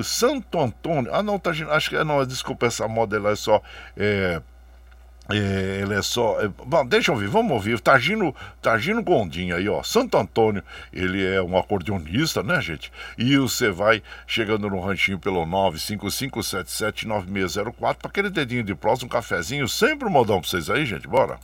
[0.04, 1.14] Santo Antônio.
[1.14, 3.62] Ah, não, Targino, acho que é, não, desculpa, essa moda ela é só.
[3.97, 4.41] É,
[5.32, 6.42] é, ele é só.
[6.42, 7.80] É, bom, deixa eu ouvir, vamos ouvir.
[7.80, 9.84] Targino, Targino Gondim aí, ó.
[9.84, 12.92] Santo Antônio, ele é um acordeonista, né, gente?
[13.18, 19.68] E você vai chegando no ranchinho pelo 955779604 para aquele dedinho de próximo, um cafezinho.
[19.68, 21.08] Sempre um modão pra vocês aí, gente.
[21.08, 21.38] Bora.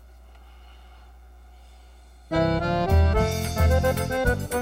[4.50, 4.55] Que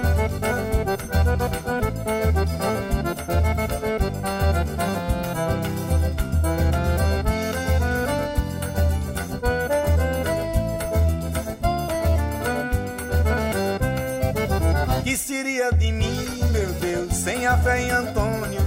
[17.64, 18.62] fé em Antônio?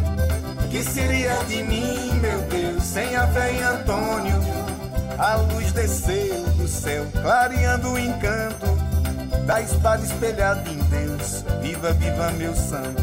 [0.71, 4.41] Que seria de mim, meu Deus, sem a fé em Antônio?
[5.19, 8.67] A luz desceu do céu, clareando o encanto
[9.47, 11.45] da espada espelhada em Deus.
[11.61, 13.03] Viva, viva, meu santo.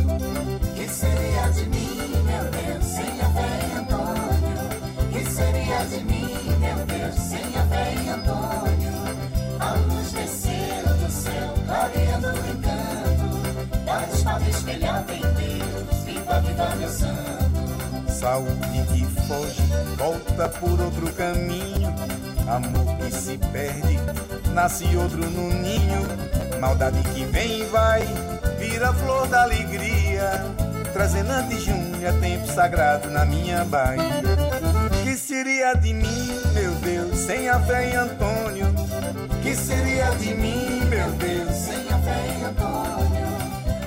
[0.75, 5.11] Que seria de mim, meu Deus, sem a fé em Antônio?
[5.11, 8.93] Que seria de mim, meu Deus, sem a fé em Antônio?
[9.59, 10.42] A luz desceu
[14.13, 16.03] espada espelhada em Deus.
[16.05, 18.11] Viva, viva, meu santo.
[18.11, 19.61] Saúde que foge,
[19.97, 21.93] volta por outro caminho.
[22.47, 23.99] Amor que se perde,
[24.53, 26.01] nasce outro no ninho.
[26.59, 28.01] Maldade que vem e vai,
[28.59, 30.45] vira flor da alegria.
[30.93, 34.21] Trazendo de junho, é tempo sagrado na minha Bahia.
[35.03, 38.67] Que seria de mim, meu Deus, sem a fé em Antônio?
[39.41, 42.92] Que seria de mim, meu Deus, sem a fé em Antônio?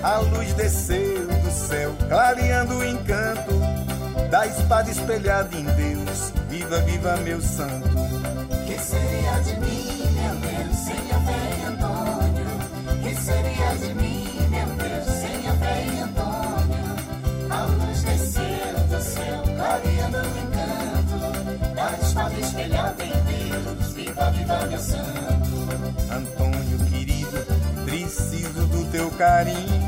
[0.06, 3.50] A luz desceu do céu, clareando o encanto
[4.30, 6.32] da espada espelhada em Deus.
[6.48, 7.88] Viva, viva, meu santo.
[8.68, 12.46] Que seria de mim, meu Deus, sem a fé em Antônio?
[13.02, 17.50] Que seria de mim, meu Deus, sem a fé Antônio?
[17.50, 23.92] A luz desceu do céu, clareando o encanto da espada espelhada em Deus.
[23.92, 25.56] Viva, viva, meu santo.
[26.12, 27.44] Antônio querido,
[27.84, 29.85] preciso do teu carinho.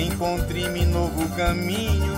[0.00, 2.14] Encontre-me novo caminho.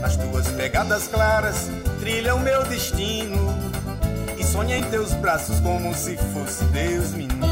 [0.00, 3.52] As tuas pegadas claras trilham meu destino.
[4.38, 7.46] E sonha em teus braços como se fosse Deus, menino.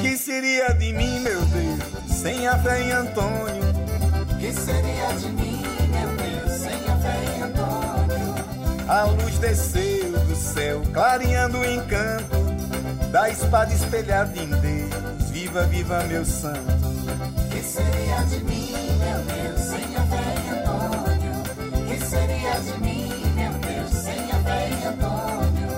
[0.00, 3.62] Que seria de mim, meu Deus, sem a fé em Antônio?
[4.40, 8.34] Que seria de mim, meu Deus, sem a fé em Antônio?
[8.88, 12.36] A luz desceu do céu, clareando o encanto
[13.12, 15.30] da espada espelhada em Deus.
[15.30, 16.83] Viva, viva, meu santo.
[17.74, 18.70] Seria de mim,
[19.00, 21.42] meu Deus, sem a fé em Antônio?
[21.88, 25.70] Que seria de mim, meu Deus, sem a fé em Antônio?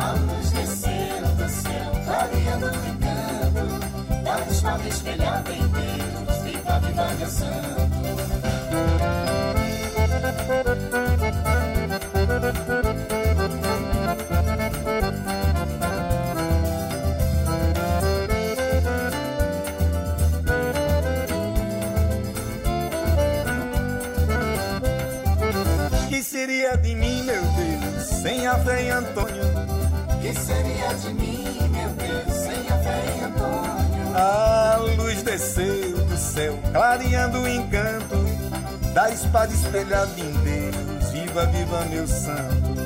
[0.00, 6.38] A luz desceu do céu, clareando o encanto da espada espelhada em Deus.
[6.42, 7.87] Viva, viva.
[27.28, 29.44] Meu Deus, sem a fé em Antônio?
[30.22, 34.16] Que seria de mim, meu Deus, sem a fé em Antônio?
[34.16, 38.16] A luz desceu do céu, clareando o encanto
[38.94, 41.10] da espada espelhada em Deus.
[41.12, 42.78] Viva, viva, meu santo.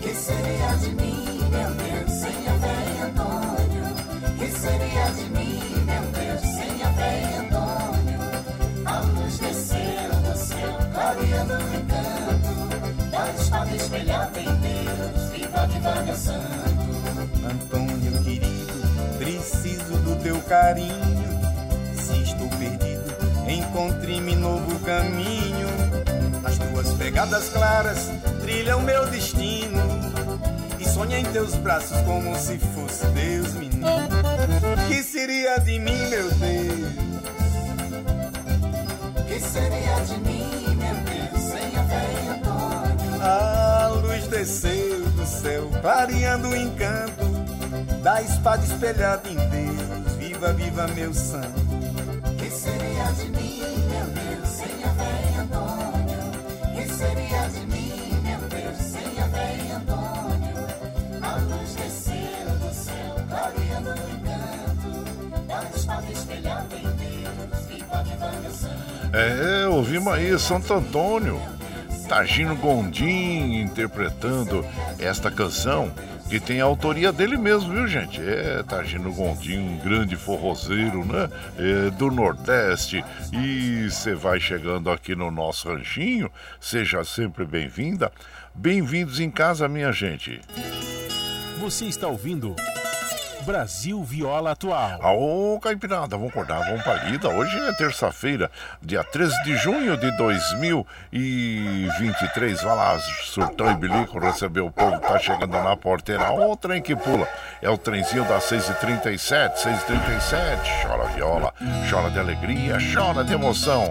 [0.00, 3.84] Que seria de mim, meu Deus, sem a fé em Antônio?
[4.38, 8.20] Que seria de mim, meu Deus, sem a fé em Antônio?
[8.86, 11.97] A luz desceu do céu, clareando o encanto
[13.88, 15.30] espada espelhada em Deus.
[15.30, 16.88] Viva, santo.
[17.50, 21.28] Antônio querido, preciso do teu carinho.
[21.94, 23.14] Se estou perdido,
[23.48, 25.68] encontre-me novo caminho.
[26.44, 28.10] As tuas pegadas claras
[28.42, 29.82] trilham meu destino.
[30.78, 33.86] E sonha em teus braços como se fosse Deus, menino.
[34.88, 37.08] Que seria de mim, meu Deus?
[39.26, 40.37] Que seria de mim,
[44.28, 47.24] desceu do céu, clareando o encanto
[48.02, 50.14] da espada espelhada em Deus.
[50.18, 51.60] Viva, viva, meu santo.
[52.38, 56.18] Que seria de mim, meu Deus, sem a fé Antônio?
[56.74, 60.56] Que seria de mim, meu Deus, sem a fé Antônio?
[61.22, 67.66] A luz desceu do céu, clareando o encanto da espada espelhada em Deus.
[67.68, 69.16] Viva, viva, meu santo.
[69.16, 71.40] É, ouvimos aí Santo Antônio,
[72.08, 74.64] Tagino Gondim interpretando
[74.98, 75.92] esta canção
[76.28, 78.20] que tem a autoria dele mesmo, viu gente?
[78.20, 81.28] É Tagino Gondim, um grande forrozeiro, né?
[81.58, 83.04] É, do Nordeste.
[83.30, 88.10] E você vai chegando aqui no nosso ranchinho, seja sempre bem-vinda.
[88.54, 90.40] Bem-vindos em casa, minha gente.
[91.60, 92.56] Você está ouvindo
[93.42, 94.98] Brasil Viola Atual.
[95.02, 97.28] Ô, Caipirada, vamos acordar, vamos pra lida.
[97.28, 98.50] Hoje é terça-feira,
[98.82, 102.62] dia 13 de junho de 2023.
[102.62, 106.30] Vai lá, surtão e bilico, receber o povo, tá chegando na porteira.
[106.32, 107.26] O trem que pula.
[107.62, 110.82] É o trenzinho das 6h37, 6h37.
[110.82, 111.54] Chora viola,
[111.90, 113.90] chora de alegria, chora de emoção.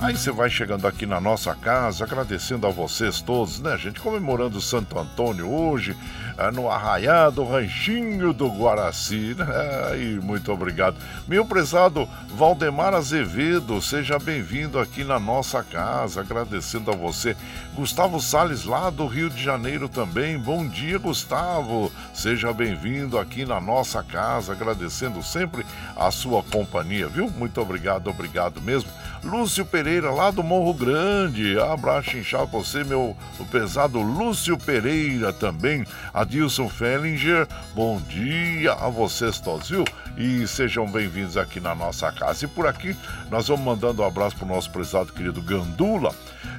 [0.00, 4.00] Aí você vai chegando aqui na nossa casa, agradecendo a vocês todos, né, gente?
[4.00, 5.96] Comemorando Santo Antônio hoje,
[6.36, 9.46] ah, no arraiado Ranchinho do Guaraci, né?
[9.90, 10.96] Aí, muito obrigado.
[11.28, 17.36] Meu prezado Valdemar Azevedo, seja bem-vindo aqui na nossa casa, agradecendo a você.
[17.74, 20.38] Gustavo Sales, lá do Rio de Janeiro também.
[20.38, 21.90] Bom dia, Gustavo.
[22.14, 27.28] Seja bem-vindo aqui na nossa casa, agradecendo sempre a sua companhia, viu?
[27.30, 28.88] Muito obrigado, obrigado mesmo.
[29.24, 31.58] Lúcio Pereira, lá do Morro Grande.
[31.58, 33.16] Abraço inchado pra você, meu
[33.50, 35.84] pesado Lúcio Pereira também.
[36.12, 39.84] Adilson Fellinger, bom dia a vocês todos, viu?
[40.16, 42.44] E sejam bem-vindos aqui na nossa casa.
[42.44, 42.96] E por aqui,
[43.32, 46.14] nós vamos mandando um abraço pro nosso prezado querido Gandula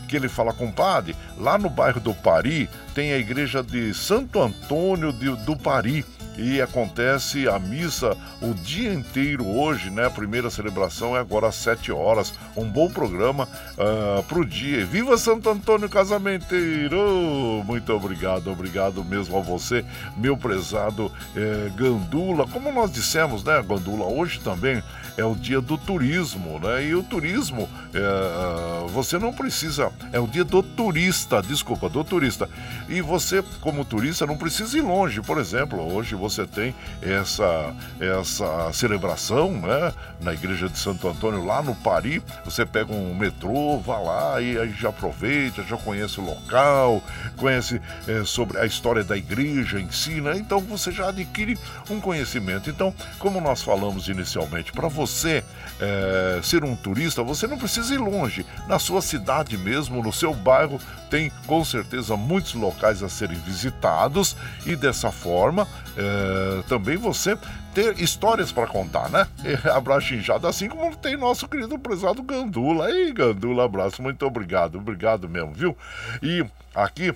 [0.05, 5.11] que ele fala, compadre, lá no bairro do Pari tem a igreja de Santo Antônio
[5.11, 6.05] de, do Pari.
[6.37, 10.05] E acontece a missa o dia inteiro hoje, né?
[10.05, 12.33] A primeira celebração é agora às 7 horas.
[12.55, 13.47] Um bom programa
[13.77, 14.85] uh, pro dia.
[14.85, 17.63] Viva Santo Antônio Casamenteiro!
[17.65, 19.85] Muito obrigado, obrigado mesmo a você,
[20.17, 22.47] meu prezado eh, Gandula.
[22.47, 24.83] Como nós dissemos, né, Gandula, hoje também
[25.17, 26.85] é o dia do turismo, né?
[26.85, 29.91] E o turismo, é, você não precisa.
[30.11, 32.49] É o dia do turista, desculpa, do turista.
[32.89, 35.21] E você, como turista, não precisa ir longe.
[35.21, 39.93] Por exemplo, hoje você tem essa, essa celebração, né?
[40.21, 42.21] Na igreja de Santo Antônio, lá no Pari.
[42.43, 47.03] Você pega um metrô, vá lá e aí já aproveita, já conhece o local,
[47.37, 50.37] conhece é, sobre a história da igreja em si, né?
[50.37, 51.57] Então você já adquire
[51.89, 52.69] um conhecimento.
[52.69, 55.43] Então, como nós falamos inicialmente, para você
[55.79, 58.45] é, ser um turista, você não precisa ir longe.
[58.67, 60.79] Na sua cidade mesmo, no seu bairro,
[61.15, 64.35] tem com certeza muitos locais a serem visitados
[64.65, 65.65] e dessa forma
[65.95, 67.37] é, também você
[67.73, 69.25] ter histórias para contar, né?
[69.73, 72.87] Abraço inchado, assim como tem nosso querido prezado Gandula.
[72.87, 75.77] Aí, Gandula, abraço, muito obrigado, obrigado mesmo, viu?
[76.21, 77.13] E aqui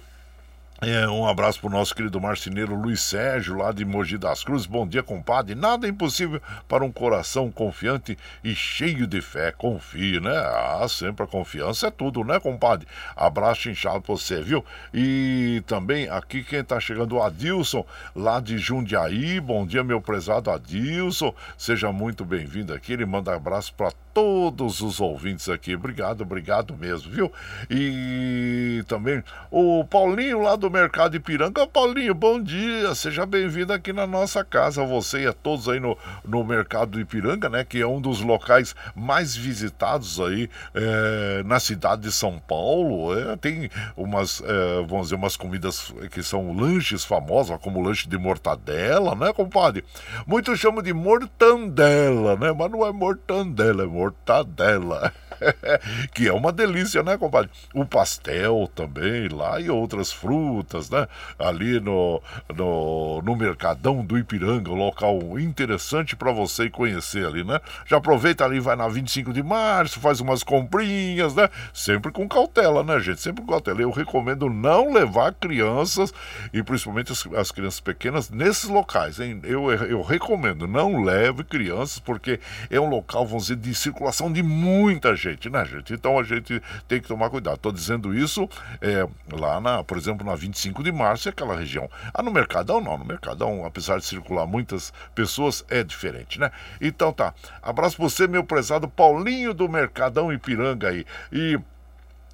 [0.81, 4.65] é, um abraço para o nosso querido marceneiro Luiz Sérgio, lá de Mogi das Cruzes.
[4.65, 5.53] Bom dia, compadre.
[5.53, 9.51] Nada é impossível para um coração confiante e cheio de fé.
[9.51, 10.35] Confie, né?
[10.35, 12.87] Ah, sempre a confiança é tudo, né, compadre?
[13.15, 14.63] Abraço inchado para você, viu?
[14.93, 17.85] E também aqui quem está chegando, o Adilson,
[18.15, 19.39] lá de Jundiaí.
[19.41, 21.33] Bom dia, meu prezado Adilson.
[21.57, 22.93] Seja muito bem-vindo aqui.
[22.93, 25.75] Ele manda abraço para todos os ouvintes aqui.
[25.75, 27.31] Obrigado, obrigado mesmo, viu?
[27.69, 31.65] E também o Paulinho lá do Mercado Ipiranga.
[31.67, 34.83] Paulinho, bom dia, seja bem-vindo aqui na nossa casa.
[34.85, 37.63] Você e a todos aí no, no Mercado Ipiranga, né?
[37.63, 43.17] Que é um dos locais mais visitados aí é, na cidade de São Paulo.
[43.17, 48.17] É, tem umas, é, vamos dizer, umas comidas que são lanches famosas, como lanche de
[48.17, 49.83] mortadela, né, compadre?
[50.25, 52.51] Muitos chamam de mortandela, né?
[52.51, 55.13] Mas não é mortandela, é mortadela.
[56.13, 57.49] que é uma delícia, né, compadre?
[57.73, 61.07] O pastel também lá e outras frutas, né?
[61.37, 62.21] Ali no,
[62.55, 67.59] no, no Mercadão do Ipiranga, um local interessante para você conhecer ali, né?
[67.85, 71.49] Já aproveita ali, vai na 25 de março, faz umas comprinhas, né?
[71.73, 73.21] Sempre com cautela, né, gente?
[73.21, 73.81] Sempre com cautela.
[73.81, 76.13] Eu recomendo não levar crianças
[76.53, 79.39] e principalmente as, as crianças pequenas nesses locais, hein?
[79.43, 82.39] Eu, eu recomendo, não leve crianças porque
[82.69, 85.93] é um local, vamos dizer, de circulação de muita gente, né, gente?
[85.93, 87.55] Então a gente tem que tomar cuidado.
[87.55, 88.49] Estou dizendo isso
[88.81, 91.89] é, lá, na, por exemplo, na 25 de março, é aquela região.
[92.13, 92.97] Ah, no Mercadão não.
[92.97, 96.51] No Mercadão, apesar de circular muitas pessoas, é diferente, né?
[96.81, 97.33] Então tá.
[97.61, 101.05] Abraço pra você, meu prezado Paulinho do Mercadão Ipiranga aí.
[101.31, 101.59] E.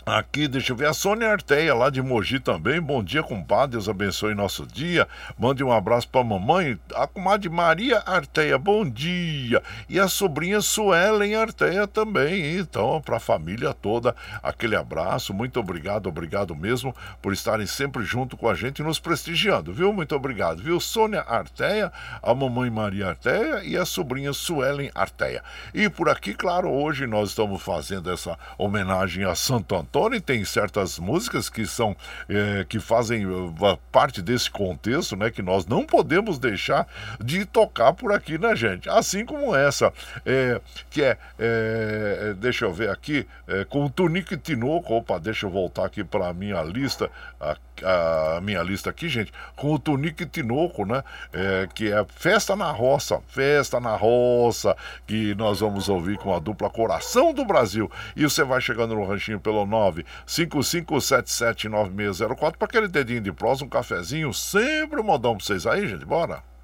[0.05, 2.79] Aqui, deixa eu ver, a Sônia Arteia, lá de Mogi também.
[2.79, 3.71] Bom dia, compadre.
[3.71, 5.07] Deus abençoe nosso dia.
[5.35, 6.77] Mande um abraço pra mamãe.
[6.93, 9.63] A comadre Maria Arteia, bom dia.
[9.89, 12.55] E a sobrinha Suelen Arteia também.
[12.55, 15.33] Então, pra família toda, aquele abraço.
[15.33, 19.91] Muito obrigado, obrigado mesmo por estarem sempre junto com a gente e nos prestigiando, viu?
[19.91, 20.79] Muito obrigado, viu?
[20.79, 21.91] Sônia Arteia,
[22.21, 25.43] a mamãe Maria Arteia e a sobrinha Suelen Arteia.
[25.73, 29.94] E por aqui, claro, hoje nós estamos fazendo essa homenagem a Santo Antônio.
[29.95, 31.95] Tony tem certas músicas que são
[32.27, 35.31] é, que fazem uh, parte desse contexto, né?
[35.31, 36.85] Que nós não podemos deixar
[37.17, 38.89] de tocar por aqui, né, gente?
[38.89, 39.93] Assim como essa,
[40.25, 40.59] é,
[40.89, 43.25] que é, é, deixa eu ver aqui,
[43.69, 44.95] com o Tunique Tinoco.
[44.95, 47.09] Opa, deixa eu voltar aqui para a minha lista.
[47.39, 51.03] A, a, minha lista aqui, gente, com o Tunique Tinoco, né?
[51.33, 56.39] É, que é Festa na Roça, Festa na Roça, que nós vamos ouvir com a
[56.39, 57.91] dupla Coração do Brasil.
[58.15, 64.33] E você vai chegando no ranchinho pelo 955779604 para aquele dedinho de prosa, um cafezinho,
[64.33, 66.05] sempre um modão para vocês aí, gente.
[66.05, 66.54] Bora!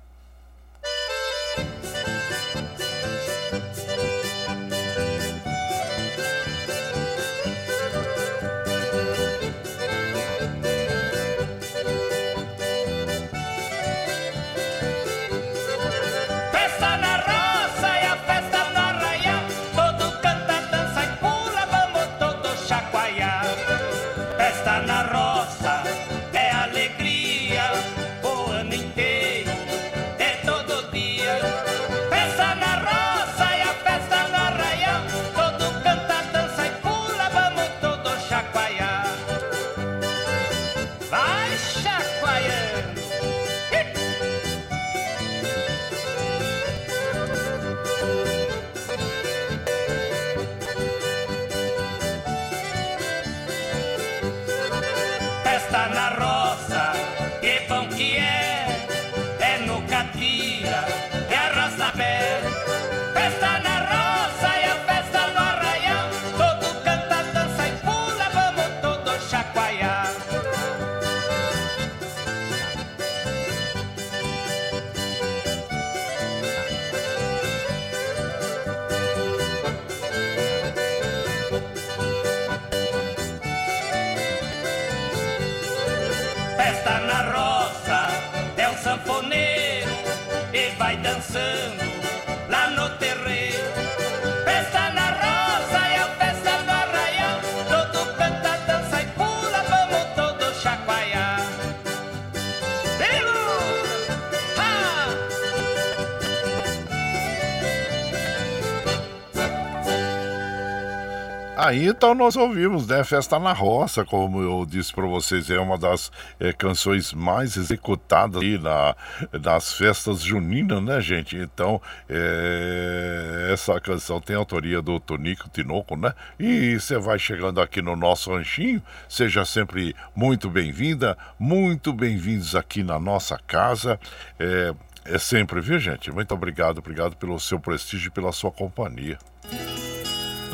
[111.63, 113.03] Aí então nós ouvimos, né?
[113.03, 118.41] Festa na Roça, como eu disse para vocês, é uma das eh, canções mais executadas
[118.41, 118.95] aí na,
[119.39, 121.37] nas festas juninas, né, gente?
[121.37, 121.79] Então,
[122.09, 126.15] eh, essa canção tem autoria do Tonico Tinoco, né?
[126.39, 132.81] E você vai chegando aqui no nosso ranchinho, seja sempre muito bem-vinda, muito bem-vindos aqui
[132.81, 133.99] na nossa casa.
[134.39, 134.73] É,
[135.05, 136.11] é sempre, viu, gente?
[136.11, 139.19] Muito obrigado, obrigado pelo seu prestígio e pela sua companhia.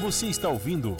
[0.07, 0.95] Você está ouvindo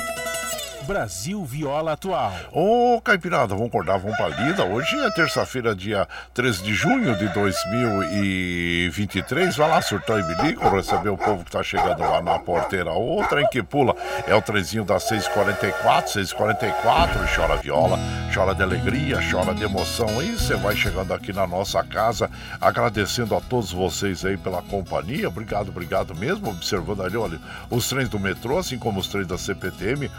[0.87, 2.33] Brasil Viola Atual.
[2.53, 4.63] Ô, Caipirada, vamos acordar, vamos pra lida.
[4.63, 9.57] Hoje é terça-feira, dia 13 de junho de 2023.
[9.57, 12.93] Vai lá, surtão e bilico, receber o povo que tá chegando lá na porteira.
[12.93, 13.93] O trem que pula
[14.25, 17.35] é o trenzinho das 6h44, 6h44.
[17.35, 17.99] Chora viola,
[18.33, 20.23] chora de alegria, chora de emoção.
[20.23, 22.31] E você vai chegando aqui na nossa casa,
[22.61, 25.27] agradecendo a todos vocês aí pela companhia.
[25.27, 26.51] Obrigado, obrigado mesmo.
[26.51, 27.37] Observando ali, olha,
[27.69, 30.09] os trens do metrô, assim como os trens da CPTM,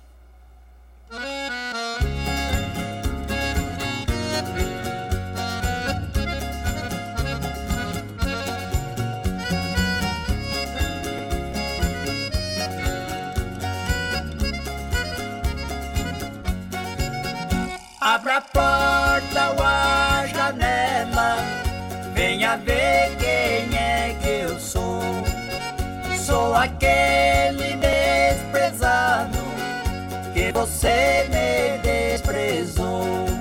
[32.32, 33.39] Desprezou.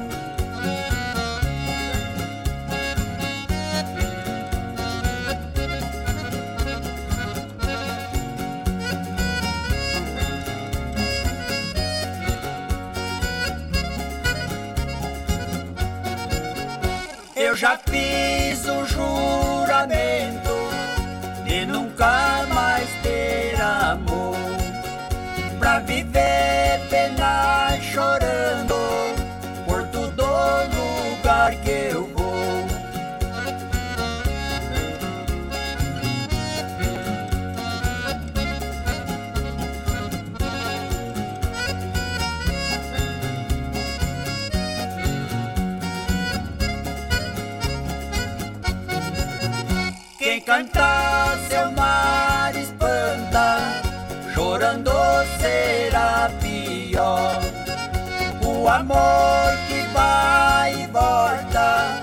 [58.60, 62.02] o amor que vai e volta,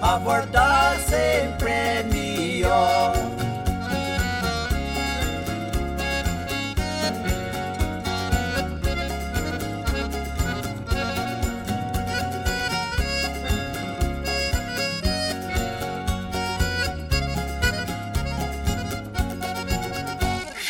[0.00, 3.12] a voltar sempre é melhor.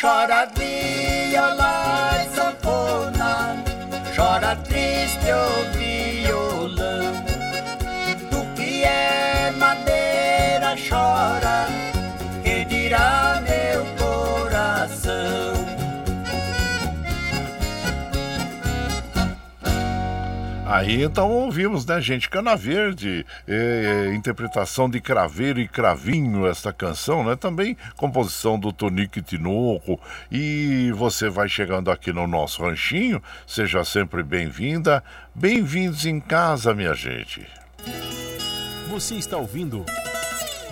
[0.01, 1.78] Chora viola
[5.29, 5.78] triste
[20.79, 22.29] Aí então ouvimos, né, gente?
[22.29, 27.35] Cana Verde, é, é, interpretação de Craveiro e Cravinho, esta canção, né?
[27.35, 29.99] Também composição do Tonique Tinoco.
[30.31, 35.03] E você vai chegando aqui no nosso ranchinho, seja sempre bem-vinda.
[35.35, 37.45] Bem-vindos em casa, minha gente.
[38.89, 39.83] Você está ouvindo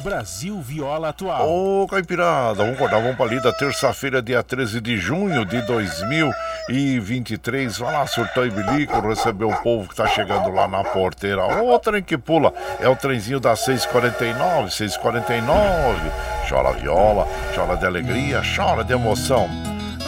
[0.08, 1.50] Brasil Viola Atual.
[1.50, 7.78] Ô, Caipirada, vamos acordar, vamos pra lida, terça-feira, dia 13 de junho de 2023.
[7.78, 11.46] Vai lá, surtou e bilico, recebeu o povo que tá chegando lá na porteira.
[11.62, 15.98] Ô, trem que pula, é o trenzinho das 6h49, 6h49.
[16.48, 19.50] Chora viola, chora de alegria, chora de emoção.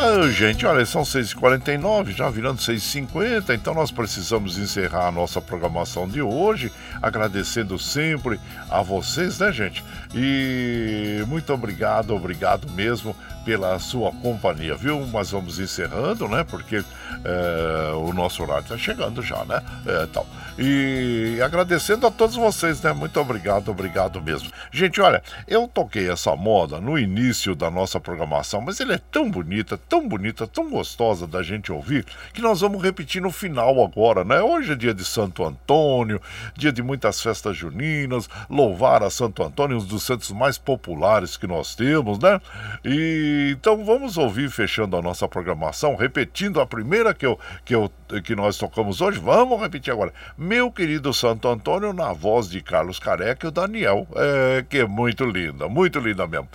[0.02, 6.08] Ah, gente, olha, são 6h49, já virando 6h50, então nós precisamos encerrar a nossa programação
[6.08, 6.72] de hoje,
[7.02, 8.40] agradecendo sempre
[8.70, 9.84] a vocês, né, gente?
[10.16, 13.14] E muito obrigado, obrigado mesmo
[13.50, 15.08] pela sua companhia, viu?
[15.08, 16.44] Mas vamos encerrando, né?
[16.44, 16.84] Porque
[17.26, 19.60] é, o nosso horário está chegando já, né?
[19.88, 20.28] É, tal.
[20.56, 22.94] E agradecendo a todos vocês, né?
[22.94, 24.52] Muito obrigado, obrigado mesmo.
[24.72, 29.32] Gente, olha, eu toquei essa moda no início da nossa programação, mas ele é tão
[29.32, 34.24] bonita, tão bonita, tão gostosa da gente ouvir, que nós vamos repetir no final agora,
[34.24, 34.42] né?
[34.42, 36.22] Hoje é dia de Santo Antônio,
[36.56, 41.48] dia de muitas festas juninas, louvar a Santo Antônio, um dos santos mais populares que
[41.48, 42.40] nós temos, né?
[42.86, 47.92] E então vamos ouvir, fechando a nossa programação, repetindo a primeira que, eu, que, eu,
[48.24, 50.14] que nós tocamos hoje, vamos repetir agora.
[50.38, 54.86] Meu querido Santo Antônio, na voz de Carlos Careca e o Daniel, é, que é
[54.86, 56.50] muito linda, muito linda mesmo.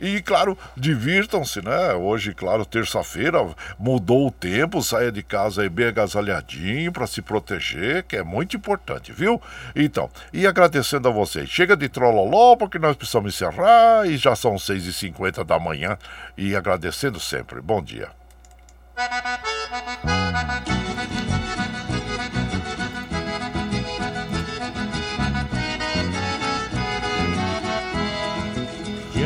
[0.00, 1.92] E, claro, divirtam-se, né?
[1.94, 3.46] Hoje, claro, terça-feira,
[3.78, 8.56] mudou o tempo, saia de casa aí bem agasalhadinho para se proteger, que é muito
[8.56, 9.40] importante, viu?
[9.76, 11.48] Então, e agradecendo a vocês.
[11.48, 15.98] Chega de trololó, porque nós precisamos encerrar e já são 6h50 da manhã.
[16.36, 17.60] E agradecendo sempre.
[17.60, 18.08] Bom dia.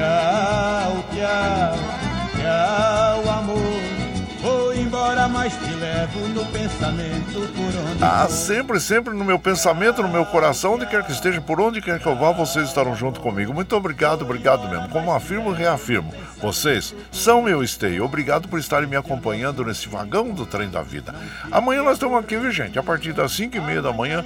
[0.05, 1.75] Tchau, tchau,
[2.37, 3.57] tchau, amor.
[4.43, 10.03] Vou embora, mas te levo no pensamento por onde Ah, sempre, sempre no meu pensamento,
[10.03, 12.95] no meu coração, onde quer que esteja, por onde quer que eu vá, vocês estarão
[12.95, 13.55] junto comigo.
[13.55, 14.91] Muito obrigado, obrigado mesmo.
[14.91, 16.13] Como afirmo, reafirmo.
[16.37, 18.05] Vocês são meu esteio.
[18.05, 21.15] Obrigado por estarem me acompanhando nesse vagão do trem da vida.
[21.51, 22.79] Amanhã nós estamos aqui, viu, gente?
[22.79, 24.23] A partir das 5 e meia da manhã,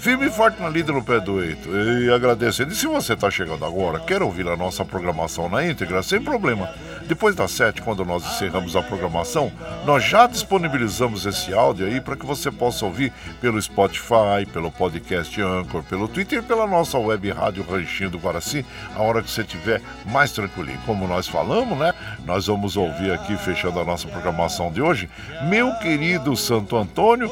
[0.00, 1.68] firme e forte na lida no pé do eito.
[1.68, 2.72] E agradecendo.
[2.72, 6.72] E se você está chegando agora, quer ouvir a nossa programação na íntegra, sem problema.
[7.06, 9.52] Depois das 7, quando nós encerramos a programação,
[9.84, 15.40] nós já disponibilizamos esse áudio aí para que você possa ouvir pelo Spotify, pelo podcast
[15.40, 18.64] Anchor, pelo Twitter e pela nossa web rádio Ranchinho do Guaraci,
[18.94, 20.78] a hora que você estiver mais tranquilinho.
[20.86, 21.92] Como nós falamos, né?
[22.24, 25.10] Nós vamos ouvir aqui, fechando a nossa programação de hoje,
[25.42, 27.30] meu querido Santo Antônio,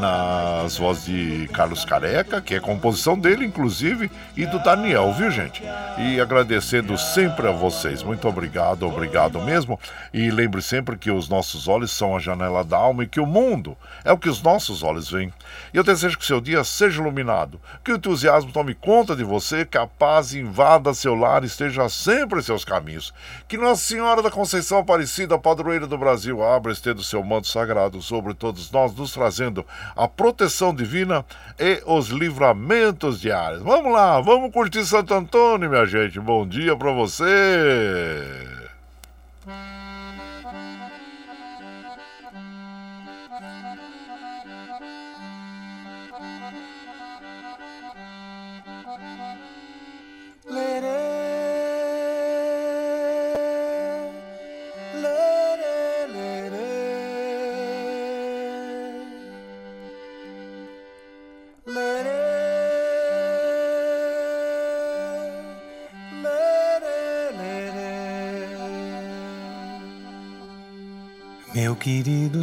[0.00, 5.60] nas vozes de Carlos Careca, que é composição dele, inclusive, e do Daniel, viu, gente?
[5.98, 8.00] E agradecendo sempre a vocês.
[8.00, 9.78] Muito obrigado, obrigado mesmo.
[10.14, 13.26] E lembre sempre que os nossos olhos são a janela da alma e que o
[13.26, 15.32] mundo é o que os nossos olhos veem.
[15.74, 19.64] E eu desejo que seu dia seja iluminado, que o entusiasmo tome conta de você,
[19.64, 23.12] que a paz invada seu lar e esteja sempre em seus caminhos.
[23.48, 28.32] Que Nossa Senhora da Conceição Aparecida, padroeira do Brasil, abra estendo seu manto sagrado sobre
[28.32, 29.66] todos nós, nos trazendo
[29.96, 31.24] a proteção divina
[31.58, 33.62] e os livramentos diários.
[33.62, 36.20] Vamos lá, vamos curtir Santo Antônio, minha gente.
[36.20, 38.55] Bom dia pra você.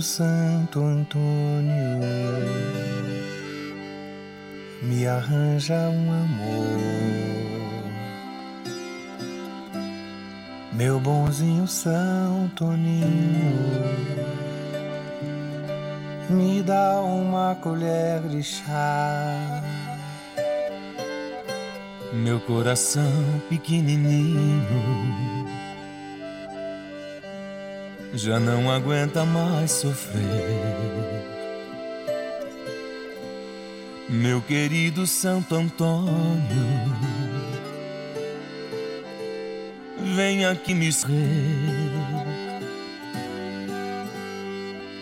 [0.03, 2.01] Santo Antônio,
[4.81, 7.83] me arranja um amor.
[10.73, 13.63] Meu bonzinho São Toninho,
[16.29, 19.63] me dá uma colher de chá.
[22.11, 25.62] Meu coração pequenininho
[28.13, 30.23] já não aguenta mais sofrer.
[34.07, 36.39] Meu querido Santo Antônio,
[40.15, 41.09] vem aqui me ser.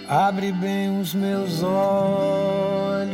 [0.08, 3.12] Abre bem os meus olhos,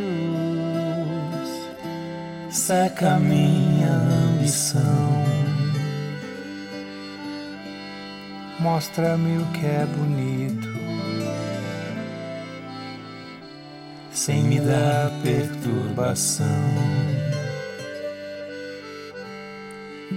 [2.50, 5.17] seca minha ambição.
[8.60, 10.68] Mostra-me o que é bonito,
[14.12, 16.46] sem me dar perturbação.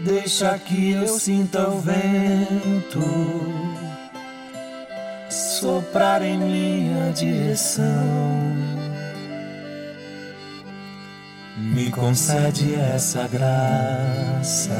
[0.04, 3.00] Deixa que eu sinta o vento
[5.28, 7.84] soprar em minha direção.
[11.58, 14.72] Me concede essa graça,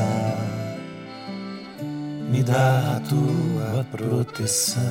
[2.41, 4.83] me dá a tua proteção.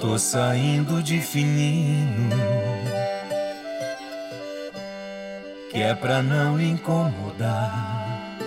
[0.00, 2.28] Tô saindo de fininho,
[5.74, 8.38] que é pra não incomodar.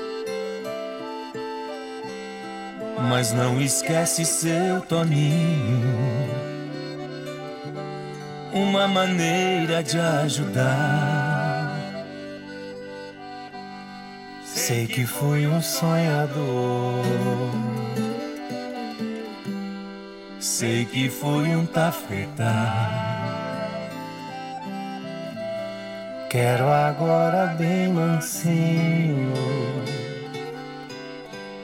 [3.09, 5.83] Mas não esquece seu Toninho,
[8.53, 11.75] uma maneira de ajudar.
[14.45, 17.03] Sei que fui um sonhador.
[20.39, 23.16] Sei que fui um tafetá.
[26.37, 29.33] Quero agora bem mansinho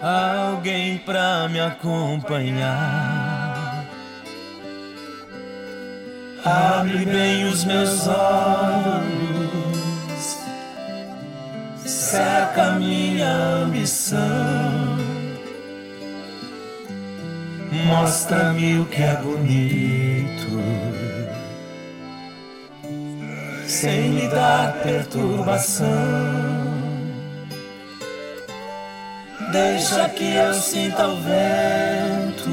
[0.02, 3.06] alguém pra me acompanhar.
[6.44, 9.20] Abre bem os meus olhos,
[11.86, 14.24] seca minha ambição.
[17.86, 20.03] Mostra-me o que é bonito,
[23.84, 25.86] sem me dar perturbação.
[29.52, 32.50] Deixa que eu sinta o vento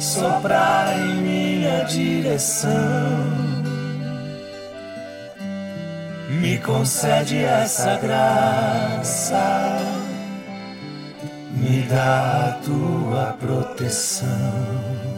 [0.00, 2.70] soprar em minha direção.
[6.30, 9.76] Me concede essa graça
[11.52, 15.17] me dá a tua proteção.